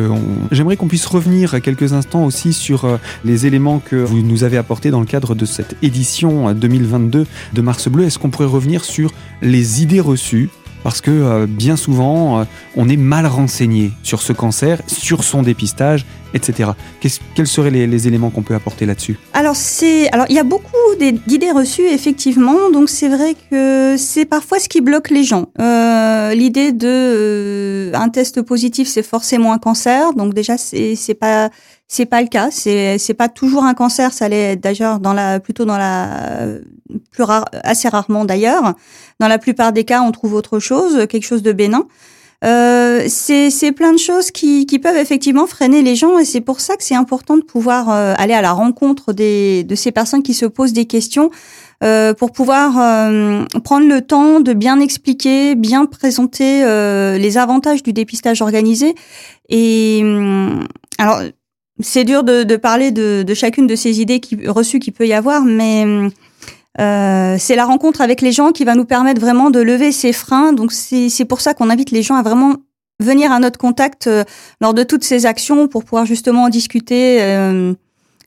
j'aimerais 0.52 0.76
qu'on 0.76 0.86
puisse 0.86 1.06
revenir 1.06 1.60
quelques 1.60 1.92
instants 1.92 2.24
aussi 2.24 2.52
sur 2.52 2.84
euh, 2.84 2.98
les 3.24 3.46
éléments 3.46 3.80
que 3.80 3.96
vous 3.96 4.22
nous 4.22 4.44
avez 4.44 4.58
apportés 4.58 4.92
dans 4.92 5.00
le 5.00 5.06
cadre 5.06 5.34
de 5.34 5.44
cette 5.44 5.74
édition 5.82 6.54
2022 6.54 7.26
de 7.52 7.60
Mars 7.62 7.88
Bleu. 7.88 8.04
Est-ce 8.04 8.20
qu'on 8.20 8.30
pourrait 8.30 8.46
revenir 8.46 8.84
sur 8.84 9.10
les 9.42 9.82
idées 9.82 9.98
reçues 9.98 10.50
parce 10.84 11.00
que 11.00 11.10
euh, 11.10 11.46
bien 11.48 11.76
souvent, 11.76 12.38
euh, 12.40 12.44
on 12.76 12.88
est 12.88 12.96
mal 12.96 13.26
renseigné 13.26 13.90
sur 14.04 14.22
ce 14.22 14.32
cancer, 14.32 14.80
sur 14.86 15.24
son 15.24 15.42
dépistage, 15.42 16.06
etc. 16.34 16.70
quels 17.34 17.46
seraient 17.46 17.70
les, 17.70 17.86
les 17.86 18.06
éléments 18.06 18.30
qu'on 18.30 18.42
peut 18.42 18.54
apporter 18.54 18.86
là-dessus? 18.86 19.18
Alors, 19.32 19.56
c'est, 19.56 20.10
alors 20.10 20.26
il 20.28 20.36
y 20.36 20.38
a 20.38 20.44
beaucoup 20.44 20.68
d'idées 20.98 21.52
reçues, 21.52 21.86
effectivement. 21.86 22.70
Donc, 22.70 22.90
c'est 22.90 23.08
vrai 23.08 23.34
que 23.50 23.96
c'est 23.96 24.24
parfois 24.24 24.58
ce 24.58 24.68
qui 24.68 24.80
bloque 24.80 25.10
les 25.10 25.24
gens. 25.24 25.46
Euh, 25.60 26.34
l'idée 26.34 26.72
de 26.72 26.88
euh, 26.88 27.92
un 27.94 28.08
test 28.08 28.42
positif, 28.42 28.88
c'est 28.88 29.02
forcément 29.02 29.52
un 29.52 29.58
cancer. 29.58 30.12
Donc, 30.12 30.34
déjà, 30.34 30.58
c'est, 30.58 30.96
c'est 30.96 31.14
pas 31.14 31.50
c'est 31.86 32.06
pas 32.06 32.22
le 32.22 32.28
cas. 32.28 32.48
C'est 32.50 32.98
c'est 32.98 33.14
pas 33.14 33.28
toujours 33.28 33.64
un 33.64 33.74
cancer. 33.74 34.12
Ça 34.12 34.28
l'est 34.28 34.56
d'ailleurs 34.56 35.00
dans 35.00 35.12
la 35.12 35.40
plutôt 35.40 35.64
dans 35.64 35.78
la 35.78 36.58
plus 37.10 37.22
rare, 37.22 37.44
assez 37.62 37.88
rarement 37.88 38.24
d'ailleurs. 38.24 38.74
Dans 39.20 39.28
la 39.28 39.38
plupart 39.38 39.72
des 39.72 39.84
cas, 39.84 40.02
on 40.02 40.12
trouve 40.12 40.34
autre 40.34 40.58
chose, 40.58 41.06
quelque 41.08 41.24
chose 41.24 41.42
de 41.42 41.52
bénin. 41.52 41.86
Euh, 42.44 43.04
c'est 43.08 43.72
plein 43.72 43.92
de 43.92 43.98
choses 43.98 44.30
qui, 44.30 44.66
qui 44.66 44.78
peuvent 44.78 44.98
effectivement 44.98 45.46
freiner 45.46 45.80
les 45.80 45.96
gens 45.96 46.18
et 46.18 46.26
c'est 46.26 46.42
pour 46.42 46.60
ça 46.60 46.76
que 46.76 46.84
c'est 46.84 46.94
important 46.94 47.38
de 47.38 47.42
pouvoir 47.42 47.88
euh, 47.88 48.12
aller 48.18 48.34
à 48.34 48.42
la 48.42 48.52
rencontre 48.52 49.14
des, 49.14 49.64
de 49.64 49.74
ces 49.74 49.92
personnes 49.92 50.22
qui 50.22 50.34
se 50.34 50.44
posent 50.44 50.74
des 50.74 50.84
questions 50.84 51.30
pour 52.16 52.32
pouvoir 52.32 52.72
prendre 53.62 53.86
le 53.86 54.00
temps 54.00 54.40
de 54.40 54.54
bien 54.54 54.80
expliquer, 54.80 55.54
bien 55.54 55.84
présenter 55.84 56.62
les 57.18 57.36
avantages 57.36 57.82
du 57.82 57.92
dépistage 57.92 58.40
organisé. 58.40 58.94
Et 59.50 60.00
hum, 60.02 60.66
alors, 60.96 61.20
c'est 61.80 62.04
dur 62.04 62.22
de, 62.24 62.56
parler 62.56 62.90
de, 62.90 63.34
chacune 63.34 63.66
de 63.66 63.76
ces 63.76 64.00
idées 64.00 64.20
reçues 64.46 64.78
qu'il 64.78 64.92
peut 64.92 65.06
y 65.06 65.12
avoir, 65.12 65.44
mais 65.44 66.10
euh, 66.80 67.36
c'est 67.38 67.56
la 67.56 67.64
rencontre 67.64 68.00
avec 68.00 68.20
les 68.20 68.32
gens 68.32 68.52
qui 68.52 68.64
va 68.64 68.74
nous 68.74 68.84
permettre 68.84 69.20
vraiment 69.20 69.50
de 69.50 69.60
lever 69.60 69.92
ces 69.92 70.12
freins. 70.12 70.52
Donc 70.52 70.72
c'est 70.72 71.24
pour 71.24 71.40
ça 71.40 71.54
qu'on 71.54 71.70
invite 71.70 71.90
les 71.90 72.02
gens 72.02 72.16
à 72.16 72.22
vraiment 72.22 72.56
venir 73.00 73.32
à 73.32 73.40
notre 73.40 73.58
contact 73.58 74.06
euh, 74.06 74.24
lors 74.60 74.74
de 74.74 74.82
toutes 74.82 75.04
ces 75.04 75.26
actions 75.26 75.68
pour 75.68 75.84
pouvoir 75.84 76.06
justement 76.06 76.48
discuter 76.48 77.22
euh, 77.22 77.74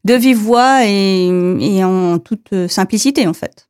de 0.03 0.13
vive 0.13 0.37
voix 0.37 0.85
et, 0.85 1.83
en 1.83 2.19
toute 2.19 2.67
simplicité 2.67 3.27
en 3.27 3.33
fait. 3.33 3.66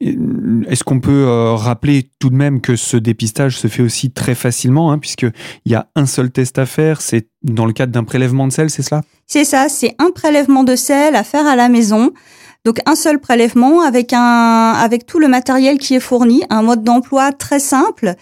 Est-ce 0.00 0.84
qu'on 0.84 1.00
peut 1.00 1.26
rappeler 1.54 2.10
tout 2.18 2.30
de 2.30 2.36
même 2.36 2.60
que 2.60 2.76
ce 2.76 2.96
dépistage 2.96 3.58
se 3.58 3.68
fait 3.68 3.82
aussi 3.82 4.10
très 4.10 4.34
facilement, 4.34 4.92
hein, 4.92 4.98
puisqu'il 4.98 5.32
y 5.66 5.74
a 5.74 5.88
un 5.94 6.06
seul 6.06 6.30
test 6.30 6.58
à 6.58 6.66
faire, 6.66 7.00
c'est 7.00 7.28
dans 7.42 7.66
le 7.66 7.72
cadre 7.72 7.92
d'un 7.92 8.04
prélèvement 8.04 8.46
de 8.46 8.52
sel, 8.52 8.70
c'est 8.70 8.82
cela? 8.82 9.02
C'est 9.26 9.44
ça, 9.44 9.68
c'est 9.68 9.94
un 9.98 10.10
prélèvement 10.10 10.64
de 10.64 10.76
sel 10.76 11.14
à 11.14 11.24
faire 11.24 11.46
à 11.46 11.56
la 11.56 11.68
maison. 11.68 12.12
Donc 12.64 12.80
un 12.86 12.96
seul 12.96 13.20
prélèvement 13.20 13.82
avec 13.82 14.12
un 14.12 14.72
avec 14.72 15.06
tout 15.06 15.18
le 15.18 15.28
matériel 15.28 15.78
qui 15.78 15.94
est 15.94 16.00
fourni, 16.00 16.42
un 16.50 16.62
mode 16.62 16.82
d'emploi 16.82 17.32
très 17.32 17.60
simple. 17.60 18.14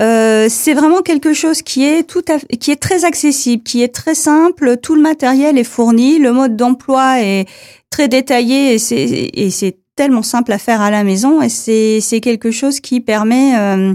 Euh, 0.00 0.46
c'est 0.48 0.72
vraiment 0.72 1.02
quelque 1.02 1.34
chose 1.34 1.60
qui 1.60 1.84
est 1.84 2.04
tout 2.08 2.24
à, 2.28 2.38
qui 2.56 2.70
est 2.70 2.80
très 2.80 3.04
accessible, 3.04 3.62
qui 3.62 3.82
est 3.82 3.94
très 3.94 4.14
simple. 4.14 4.76
Tout 4.78 4.94
le 4.94 5.02
matériel 5.02 5.58
est 5.58 5.64
fourni, 5.64 6.18
le 6.18 6.32
mode 6.32 6.56
d'emploi 6.56 7.20
est 7.20 7.46
très 7.90 8.08
détaillé 8.08 8.74
et 8.74 9.50
c'est 9.50 9.76
tellement 9.96 10.22
simple 10.22 10.52
à 10.52 10.58
faire 10.58 10.80
à 10.80 10.90
la 10.90 11.04
maison 11.04 11.42
et 11.42 11.48
c'est 11.48 12.20
quelque 12.20 12.50
chose 12.50 12.80
qui 12.80 13.00
permet 13.00 13.56
euh, 13.56 13.94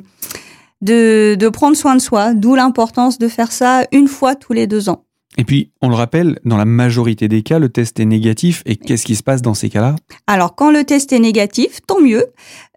de 0.82 1.36
de 1.38 1.50
prendre 1.50 1.75
soin 1.75 1.96
de 1.96 2.01
soi. 2.01 2.34
D'où 2.34 2.56
l'importance 2.56 3.18
de 3.18 3.27
faire 3.27 3.51
ça 3.51 3.86
une 3.92 4.08
fois 4.08 4.36
tous 4.36 4.54
les 4.54 4.68
deux 4.68 4.89
ans. 4.89 5.04
Et 5.39 5.44
puis, 5.44 5.72
on 5.84 5.89
le 5.89 5.96
rappelle, 5.96 6.39
dans 6.46 6.58
la 6.58 6.66
majorité 6.66 7.27
des 7.27 7.44
cas, 7.44 7.60
le 7.60 7.70
test 7.70 8.00
est 8.00 8.06
négatif. 8.06 8.63
Et 8.66 8.75
qu'est-ce 8.75 9.06
qui 9.06 9.16
se 9.16 9.22
passe 9.22 9.44
dans 9.44 9.54
ces 9.54 9.70
cas-là? 9.70 9.96
Alors, 10.25 10.56
quand 10.56 10.72
le 10.72 10.84
test 10.84 11.13
est 11.13 11.20
négatif, 11.20 11.80
tant 11.86 12.01
mieux. 12.01 12.25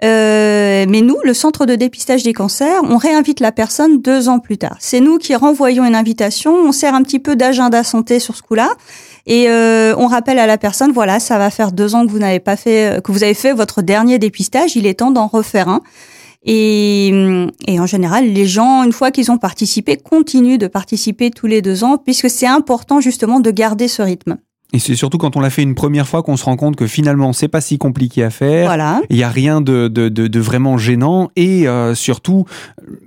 Euh, 0.04 0.84
mais 0.86 1.00
nous, 1.00 1.16
le 1.24 1.32
centre 1.32 1.64
de 1.64 1.74
dépistage 1.74 2.22
des 2.22 2.34
cancers, 2.34 2.82
on 2.84 2.98
réinvite 2.98 3.40
la 3.40 3.50
personne 3.50 4.02
deux 4.02 4.28
ans 4.28 4.40
plus 4.40 4.58
tard. 4.58 4.76
C'est 4.78 5.00
nous 5.00 5.16
qui 5.16 5.34
renvoyons 5.34 5.86
une 5.86 5.94
invitation. 5.94 6.54
On 6.54 6.72
sert 6.72 6.94
un 6.94 7.02
petit 7.02 7.18
peu 7.18 7.34
d'agenda 7.34 7.82
santé 7.82 8.20
sur 8.20 8.36
ce 8.36 8.42
coup-là. 8.42 8.68
Et 9.26 9.48
euh, 9.48 9.94
on 9.96 10.06
rappelle 10.06 10.38
à 10.38 10.46
la 10.46 10.58
personne, 10.58 10.92
voilà, 10.92 11.20
ça 11.20 11.38
va 11.38 11.50
faire 11.50 11.72
deux 11.72 11.94
ans 11.94 12.06
que 12.06 12.10
vous 12.10 12.18
n'avez 12.18 12.40
pas 12.40 12.56
fait, 12.56 13.02
que 13.02 13.12
vous 13.12 13.22
avez 13.22 13.34
fait 13.34 13.52
votre 13.52 13.82
dernier 13.82 14.18
dépistage. 14.18 14.76
Il 14.76 14.86
est 14.86 14.94
temps 14.94 15.10
d'en 15.10 15.26
refaire 15.26 15.68
un. 15.68 15.82
Et, 16.42 17.08
et, 17.66 17.78
en 17.78 17.86
général, 17.86 18.24
les 18.26 18.46
gens, 18.46 18.82
une 18.82 18.92
fois 18.92 19.10
qu'ils 19.10 19.30
ont 19.30 19.36
participé, 19.36 19.98
continuent 19.98 20.56
de 20.56 20.68
participer 20.68 21.30
tous 21.30 21.46
les 21.46 21.60
deux 21.60 21.84
ans, 21.84 21.98
puisque 21.98 22.30
c'est 22.30 22.46
important 22.46 23.00
justement 23.00 23.40
de 23.40 23.50
garder 23.50 23.88
ce 23.88 24.00
rythme. 24.00 24.38
Et 24.72 24.78
c'est 24.78 24.94
surtout 24.94 25.18
quand 25.18 25.36
on 25.36 25.40
l'a 25.40 25.50
fait 25.50 25.62
une 25.62 25.74
première 25.74 26.06
fois 26.06 26.22
qu'on 26.22 26.36
se 26.36 26.44
rend 26.44 26.56
compte 26.56 26.76
que 26.76 26.86
finalement 26.86 27.32
c'est 27.32 27.48
pas 27.48 27.60
si 27.60 27.78
compliqué 27.78 28.22
à 28.22 28.30
faire. 28.30 28.66
Voilà. 28.66 29.00
Il 29.10 29.16
y 29.16 29.24
a 29.24 29.28
rien 29.28 29.60
de, 29.60 29.88
de, 29.88 30.08
de, 30.08 30.28
de, 30.28 30.40
vraiment 30.40 30.78
gênant 30.78 31.30
et 31.34 31.66
euh, 31.66 31.94
surtout 31.94 32.44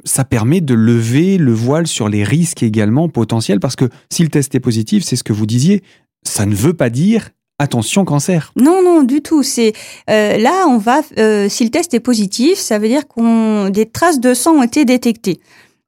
ça 0.03 0.25
permet 0.25 0.60
de 0.60 0.74
lever 0.74 1.38
le 1.38 1.53
voile 1.53 1.88
sur 1.88 2.10
les 2.10 2.24
risques 2.24 2.63
également 2.63 3.08
potentiels 3.08 3.60
parce 3.60 3.75
que 3.75 3.89
si 4.12 4.24
le 4.24 4.29
test 4.29 4.53
est 4.55 4.60
positif, 4.60 5.03
c'est 5.03 5.15
ce 5.15 5.24
que 5.24 5.34
vous 5.34 5.46
disiez, 5.46 5.84
ça 6.24 6.46
ne 6.46 6.55
veut 6.55 6.74
pas 6.74 6.89
dire 6.89 7.29
attention 7.60 8.03
cancer. 8.03 8.51
Non, 8.55 8.82
non, 8.84 9.03
du 9.03 9.22
tout. 9.22 9.43
C'est 9.43 9.74
euh, 10.10 10.38
là, 10.38 10.65
on 10.67 10.77
va. 10.77 11.01
Euh, 11.17 11.48
si 11.50 11.63
le 11.63 11.70
test 11.70 11.93
est 11.93 12.00
positif, 12.00 12.58
ça 12.58 12.79
veut 12.79 12.88
dire 12.88 13.08
qu'on 13.08 13.70
des 13.70 13.86
traces 13.86 14.20
de 14.20 14.34
sang 14.34 14.55
ont 14.55 14.63
été 14.63 14.86
détectées. 14.86 15.39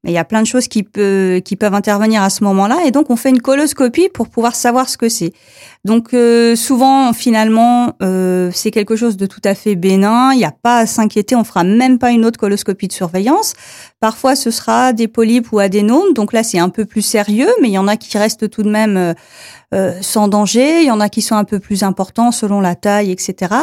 Il 0.05 0.11
y 0.11 0.17
a 0.17 0.23
plein 0.23 0.41
de 0.41 0.47
choses 0.47 0.67
qui 0.67 0.83
peuvent 0.83 1.73
intervenir 1.73 2.21
à 2.21 2.29
ce 2.29 2.43
moment-là, 2.43 2.85
et 2.85 2.91
donc 2.91 3.09
on 3.09 3.15
fait 3.15 3.29
une 3.29 3.41
coloscopie 3.41 4.09
pour 4.09 4.29
pouvoir 4.29 4.55
savoir 4.55 4.87
ce 4.87 4.97
que 4.97 5.09
c'est. 5.09 5.33
Donc 5.85 6.15
euh, 6.15 6.55
souvent, 6.55 7.13
finalement, 7.13 7.93
euh, 8.01 8.49
c'est 8.51 8.71
quelque 8.71 8.95
chose 8.95 9.17
de 9.17 9.27
tout 9.27 9.41
à 9.43 9.53
fait 9.53 9.75
bénin. 9.75 10.33
Il 10.33 10.39
n'y 10.39 10.43
a 10.43 10.51
pas 10.51 10.79
à 10.79 10.85
s'inquiéter. 10.87 11.35
On 11.35 11.43
fera 11.43 11.63
même 11.63 11.99
pas 11.99 12.09
une 12.09 12.25
autre 12.25 12.39
coloscopie 12.39 12.87
de 12.87 12.91
surveillance. 12.91 13.53
Parfois, 13.99 14.35
ce 14.35 14.49
sera 14.49 14.93
des 14.93 15.07
polypes 15.07 15.51
ou 15.51 15.59
adénomes. 15.59 16.13
Donc 16.15 16.33
là, 16.33 16.43
c'est 16.43 16.57
un 16.57 16.69
peu 16.69 16.85
plus 16.85 17.03
sérieux, 17.03 17.49
mais 17.61 17.67
il 17.67 17.73
y 17.73 17.77
en 17.77 17.87
a 17.87 17.97
qui 17.97 18.17
restent 18.17 18.49
tout 18.49 18.63
de 18.63 18.69
même 18.69 18.97
euh, 18.97 19.13
euh, 19.75 19.93
sans 20.01 20.27
danger. 20.27 20.81
Il 20.81 20.87
y 20.87 20.91
en 20.91 20.99
a 20.99 21.07
qui 21.07 21.21
sont 21.21 21.35
un 21.35 21.43
peu 21.43 21.59
plus 21.59 21.83
importants 21.83 22.31
selon 22.31 22.61
la 22.61 22.73
taille, 22.73 23.11
etc. 23.11 23.53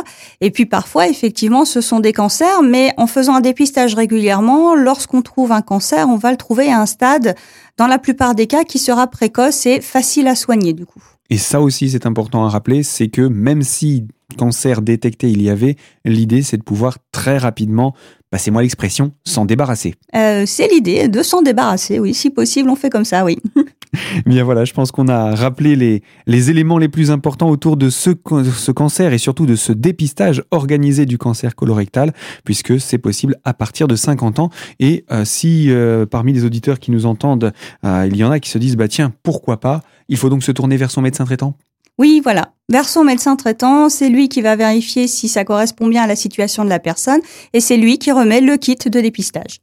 Et 0.40 0.52
puis 0.52 0.66
parfois, 0.66 1.08
effectivement, 1.08 1.64
ce 1.64 1.80
sont 1.80 1.98
des 1.98 2.12
cancers, 2.12 2.62
mais 2.62 2.92
en 2.98 3.08
faisant 3.08 3.34
un 3.34 3.40
dépistage 3.40 3.96
régulièrement, 3.96 4.76
lorsqu'on 4.76 5.22
trouve 5.22 5.50
un 5.50 5.62
cancer, 5.62 6.08
on 6.08 6.18
va 6.18 6.30
le 6.30 6.36
trouver 6.36 6.70
à 6.70 6.78
un 6.78 6.86
stade, 6.86 7.34
dans 7.78 7.88
la 7.88 7.98
plupart 7.98 8.36
des 8.36 8.46
cas, 8.46 8.62
qui 8.62 8.78
sera 8.78 9.08
précoce 9.08 9.66
et 9.66 9.80
facile 9.80 10.28
à 10.28 10.36
soigner 10.36 10.72
du 10.72 10.86
coup. 10.86 11.02
Et 11.32 11.38
ça 11.38 11.62
aussi, 11.62 11.88
c'est 11.88 12.04
important 12.04 12.44
à 12.44 12.50
rappeler, 12.50 12.82
c'est 12.82 13.08
que 13.08 13.22
même 13.22 13.62
si 13.62 14.06
cancer 14.36 14.82
détecté 14.82 15.30
il 15.30 15.40
y 15.40 15.48
avait, 15.48 15.76
l'idée 16.04 16.42
c'est 16.42 16.58
de 16.58 16.62
pouvoir 16.62 16.98
très 17.10 17.38
rapidement, 17.38 17.94
passez-moi 18.32 18.62
l'expression, 18.62 19.12
s'en 19.24 19.44
débarrasser. 19.44 19.94
Euh, 20.16 20.44
c'est 20.46 20.66
l'idée 20.66 21.06
de 21.08 21.22
s'en 21.22 21.42
débarrasser, 21.42 21.98
oui, 22.00 22.14
si 22.14 22.30
possible, 22.30 22.70
on 22.70 22.76
fait 22.76 22.88
comme 22.88 23.04
ça, 23.04 23.24
oui. 23.24 23.38
Bien 24.26 24.42
voilà, 24.42 24.64
je 24.64 24.72
pense 24.72 24.90
qu'on 24.90 25.06
a 25.08 25.34
rappelé 25.34 25.76
les, 25.76 26.02
les 26.26 26.48
éléments 26.48 26.78
les 26.78 26.88
plus 26.88 27.10
importants 27.10 27.50
autour 27.50 27.76
de 27.76 27.90
ce, 27.90 28.10
ce 28.56 28.72
cancer 28.72 29.12
et 29.12 29.18
surtout 29.18 29.44
de 29.44 29.54
ce 29.54 29.70
dépistage 29.70 30.42
organisé 30.50 31.04
du 31.04 31.18
cancer 31.18 31.54
colorectal, 31.54 32.14
puisque 32.42 32.80
c'est 32.80 32.96
possible 32.96 33.36
à 33.44 33.52
partir 33.52 33.86
de 33.86 33.96
50 33.96 34.38
ans. 34.38 34.48
Et 34.80 35.04
euh, 35.12 35.26
si 35.26 35.70
euh, 35.70 36.06
parmi 36.06 36.32
les 36.32 36.46
auditeurs 36.46 36.78
qui 36.78 36.90
nous 36.90 37.04
entendent, 37.04 37.52
il 37.84 38.16
y 38.16 38.24
en 38.24 38.30
a 38.30 38.40
qui 38.40 38.48
se 38.48 38.56
disent, 38.56 38.76
bah 38.76 38.88
tiens, 38.88 39.12
pourquoi 39.22 39.60
pas, 39.60 39.82
il 40.08 40.16
faut 40.16 40.30
donc 40.30 40.42
se 40.42 40.52
tourner 40.52 40.78
vers 40.78 40.90
son 40.90 41.02
médecin 41.02 41.26
traitant 41.26 41.54
oui, 41.98 42.20
voilà. 42.22 42.52
Vers 42.68 42.88
son 42.88 43.04
médecin 43.04 43.36
traitant, 43.36 43.88
c'est 43.88 44.08
lui 44.08 44.28
qui 44.28 44.40
va 44.40 44.56
vérifier 44.56 45.06
si 45.06 45.28
ça 45.28 45.44
correspond 45.44 45.88
bien 45.88 46.04
à 46.04 46.06
la 46.06 46.16
situation 46.16 46.64
de 46.64 46.70
la 46.70 46.78
personne 46.78 47.20
et 47.52 47.60
c'est 47.60 47.76
lui 47.76 47.98
qui 47.98 48.12
remet 48.12 48.40
le 48.40 48.56
kit 48.56 48.76
de 48.76 49.00
dépistage. 49.00 49.60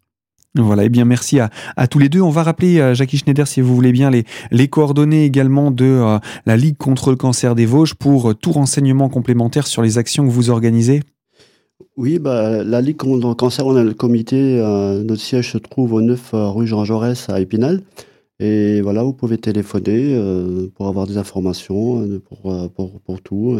Voilà, 0.56 0.84
et 0.84 0.86
eh 0.88 0.90
bien 0.90 1.06
merci 1.06 1.40
à, 1.40 1.50
à, 1.78 1.88
tous 1.88 2.00
les 2.00 2.10
deux. 2.10 2.22
On 2.22 2.32
va 2.32 2.44
rappeler, 2.44 2.80
euh, 2.80 2.96
Jackie 2.96 3.18
Schneider, 3.18 3.48
si 3.48 3.62
vous 3.62 3.76
voulez 3.76 3.92
bien, 3.92 4.10
les, 4.10 4.26
les 4.52 4.68
coordonnées 4.68 5.24
également 5.24 5.70
de 5.70 5.86
euh, 5.86 6.20
la 6.46 6.58
Ligue 6.58 6.78
contre 6.78 7.12
le 7.12 7.16
cancer 7.16 7.54
des 7.54 7.68
Vosges 7.68 7.94
pour 7.94 8.32
euh, 8.32 8.34
tout 8.34 8.52
renseignement 8.52 9.10
complémentaire 9.10 9.68
sur 9.68 9.84
les 9.84 10.00
actions 10.00 10.26
que 10.26 10.32
vous 10.32 10.50
organisez. 10.50 11.02
Oui, 11.98 12.18
bah, 12.18 12.64
la 12.64 12.82
Ligue 12.82 12.98
contre 12.98 13.28
le 13.28 13.36
cancer, 13.36 13.66
on 13.66 13.76
a 13.76 13.84
le 13.84 13.94
comité, 13.94 14.58
notre 15.04 15.22
siège 15.22 15.52
se 15.52 15.58
trouve 15.58 15.94
au 15.94 16.02
9 16.02 16.30
rue 16.34 16.66
Jean 16.66 16.86
Jaurès 16.86 17.30
à 17.30 17.40
Épinal. 17.42 17.82
Et 18.40 18.80
voilà, 18.82 19.04
vous 19.04 19.14
pouvez 19.14 19.38
téléphoner 19.38 20.16
euh, 20.16 20.68
pour 20.76 20.88
avoir 20.88 21.06
des 21.08 21.18
informations, 21.18 22.02
euh, 22.02 22.20
pour, 22.20 22.52
euh, 22.52 22.70
pour, 22.70 23.02
pour 23.02 23.22
tout, 23.22 23.60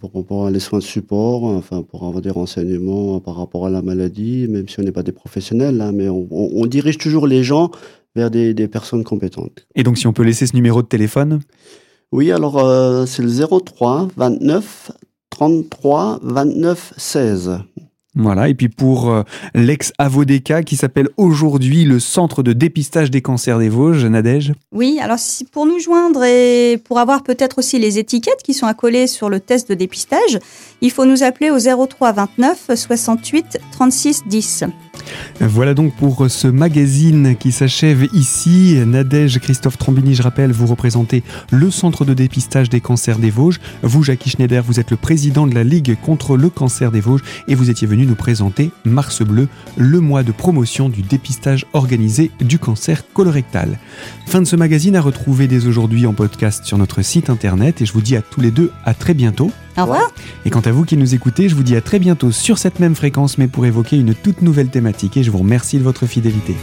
pour, 0.00 0.24
pour, 0.24 0.48
les 0.48 0.60
soins 0.60 0.78
de 0.78 0.84
support, 0.84 1.44
enfin 1.44 1.82
pour 1.82 2.04
avoir 2.04 2.22
des 2.22 2.30
renseignements 2.30 3.20
par 3.20 3.36
rapport 3.36 3.66
à 3.66 3.70
la 3.70 3.82
maladie, 3.82 4.46
même 4.48 4.68
si 4.68 4.80
on 4.80 4.82
n'est 4.82 4.92
pas 4.92 5.02
des 5.02 5.12
professionnels, 5.12 5.80
hein, 5.82 5.92
mais 5.92 6.08
on, 6.08 6.26
on, 6.30 6.66
dirige 6.66 6.96
toujours 6.96 7.26
les 7.26 7.44
gens 7.44 7.70
vers 8.16 8.30
des, 8.30 8.54
des, 8.54 8.68
personnes 8.68 9.04
compétentes. 9.04 9.66
Et 9.74 9.82
donc 9.82 9.98
si 9.98 10.06
on 10.06 10.14
peut 10.14 10.22
laisser 10.22 10.46
ce 10.46 10.56
numéro 10.56 10.80
de 10.80 10.88
téléphone? 10.88 11.40
Oui, 12.10 12.32
alors 12.32 12.58
c'est 13.06 13.22
le 13.22 13.28
03 13.28 14.08
29 14.16 14.92
33 15.30 16.20
29 16.22 16.94
16. 16.96 17.58
Voilà, 18.16 18.48
et 18.48 18.54
puis 18.54 18.68
pour 18.68 19.10
euh, 19.10 19.22
l'ex-Avodeka 19.54 20.62
qui 20.62 20.76
s'appelle 20.76 21.08
aujourd'hui 21.16 21.84
le 21.84 21.98
Centre 21.98 22.44
de 22.44 22.52
dépistage 22.52 23.10
des 23.10 23.22
cancers 23.22 23.58
des 23.58 23.68
Vosges, 23.68 24.04
Nadège 24.04 24.52
Oui, 24.70 24.98
alors 25.00 25.18
si, 25.18 25.44
pour 25.44 25.66
nous 25.66 25.80
joindre 25.80 26.22
et 26.22 26.78
pour 26.84 27.00
avoir 27.00 27.24
peut-être 27.24 27.58
aussi 27.58 27.78
les 27.78 27.98
étiquettes 27.98 28.42
qui 28.44 28.54
sont 28.54 28.66
accolées 28.66 29.08
sur 29.08 29.28
le 29.28 29.40
test 29.40 29.68
de 29.68 29.74
dépistage, 29.74 30.38
il 30.80 30.92
faut 30.92 31.06
nous 31.06 31.24
appeler 31.24 31.50
au 31.50 31.58
03 31.58 32.12
29 32.12 32.70
68 32.74 33.58
36 33.72 34.22
10. 34.26 34.64
Voilà 35.40 35.74
donc 35.74 35.94
pour 35.96 36.30
ce 36.30 36.46
magazine 36.46 37.36
qui 37.36 37.52
s'achève 37.52 38.06
ici. 38.12 38.78
Nadège 38.86 39.38
Christophe 39.38 39.78
Trombini, 39.78 40.14
je 40.14 40.22
rappelle, 40.22 40.52
vous 40.52 40.66
représentez 40.66 41.22
le 41.50 41.70
centre 41.70 42.04
de 42.04 42.14
dépistage 42.14 42.68
des 42.68 42.80
cancers 42.80 43.18
des 43.18 43.30
Vosges. 43.30 43.60
Vous, 43.82 44.02
Jackie 44.02 44.30
Schneider, 44.30 44.62
vous 44.62 44.80
êtes 44.80 44.90
le 44.90 44.96
président 44.96 45.46
de 45.46 45.54
la 45.54 45.64
Ligue 45.64 45.96
contre 46.00 46.36
le 46.36 46.50
cancer 46.50 46.92
des 46.92 47.00
Vosges 47.00 47.22
et 47.48 47.54
vous 47.54 47.70
étiez 47.70 47.86
venu 47.86 48.06
nous 48.06 48.14
présenter 48.14 48.70
Mars 48.84 49.22
Bleu, 49.22 49.48
le 49.76 50.00
mois 50.00 50.22
de 50.22 50.32
promotion 50.32 50.88
du 50.88 51.02
dépistage 51.02 51.66
organisé 51.72 52.30
du 52.40 52.58
cancer 52.58 53.02
colorectal. 53.12 53.78
Fin 54.26 54.40
de 54.40 54.46
ce 54.46 54.56
magazine 54.56 54.96
à 54.96 55.00
retrouver 55.00 55.48
dès 55.48 55.66
aujourd'hui 55.66 56.06
en 56.06 56.12
podcast 56.12 56.64
sur 56.64 56.78
notre 56.78 57.02
site 57.02 57.30
internet 57.30 57.82
et 57.82 57.86
je 57.86 57.92
vous 57.92 58.02
dis 58.02 58.16
à 58.16 58.22
tous 58.22 58.40
les 58.40 58.50
deux 58.50 58.70
à 58.84 58.94
très 58.94 59.14
bientôt. 59.14 59.50
Au 59.76 59.82
revoir. 59.82 60.10
Et 60.44 60.50
quant 60.50 60.60
à 60.60 60.70
vous 60.70 60.84
qui 60.84 60.96
nous 60.96 61.14
écoutez, 61.14 61.48
je 61.48 61.54
vous 61.54 61.62
dis 61.62 61.76
à 61.76 61.80
très 61.80 61.98
bientôt 61.98 62.30
sur 62.30 62.58
cette 62.58 62.80
même 62.80 62.94
fréquence 62.94 63.38
mais 63.38 63.48
pour 63.48 63.66
évoquer 63.66 63.96
une 63.96 64.14
toute 64.14 64.42
nouvelle 64.42 64.68
thématique 64.68 65.16
et 65.16 65.22
je 65.22 65.30
vous 65.30 65.38
remercie 65.38 65.78
de 65.78 65.82
votre 65.82 66.06
fidélité. 66.06 66.54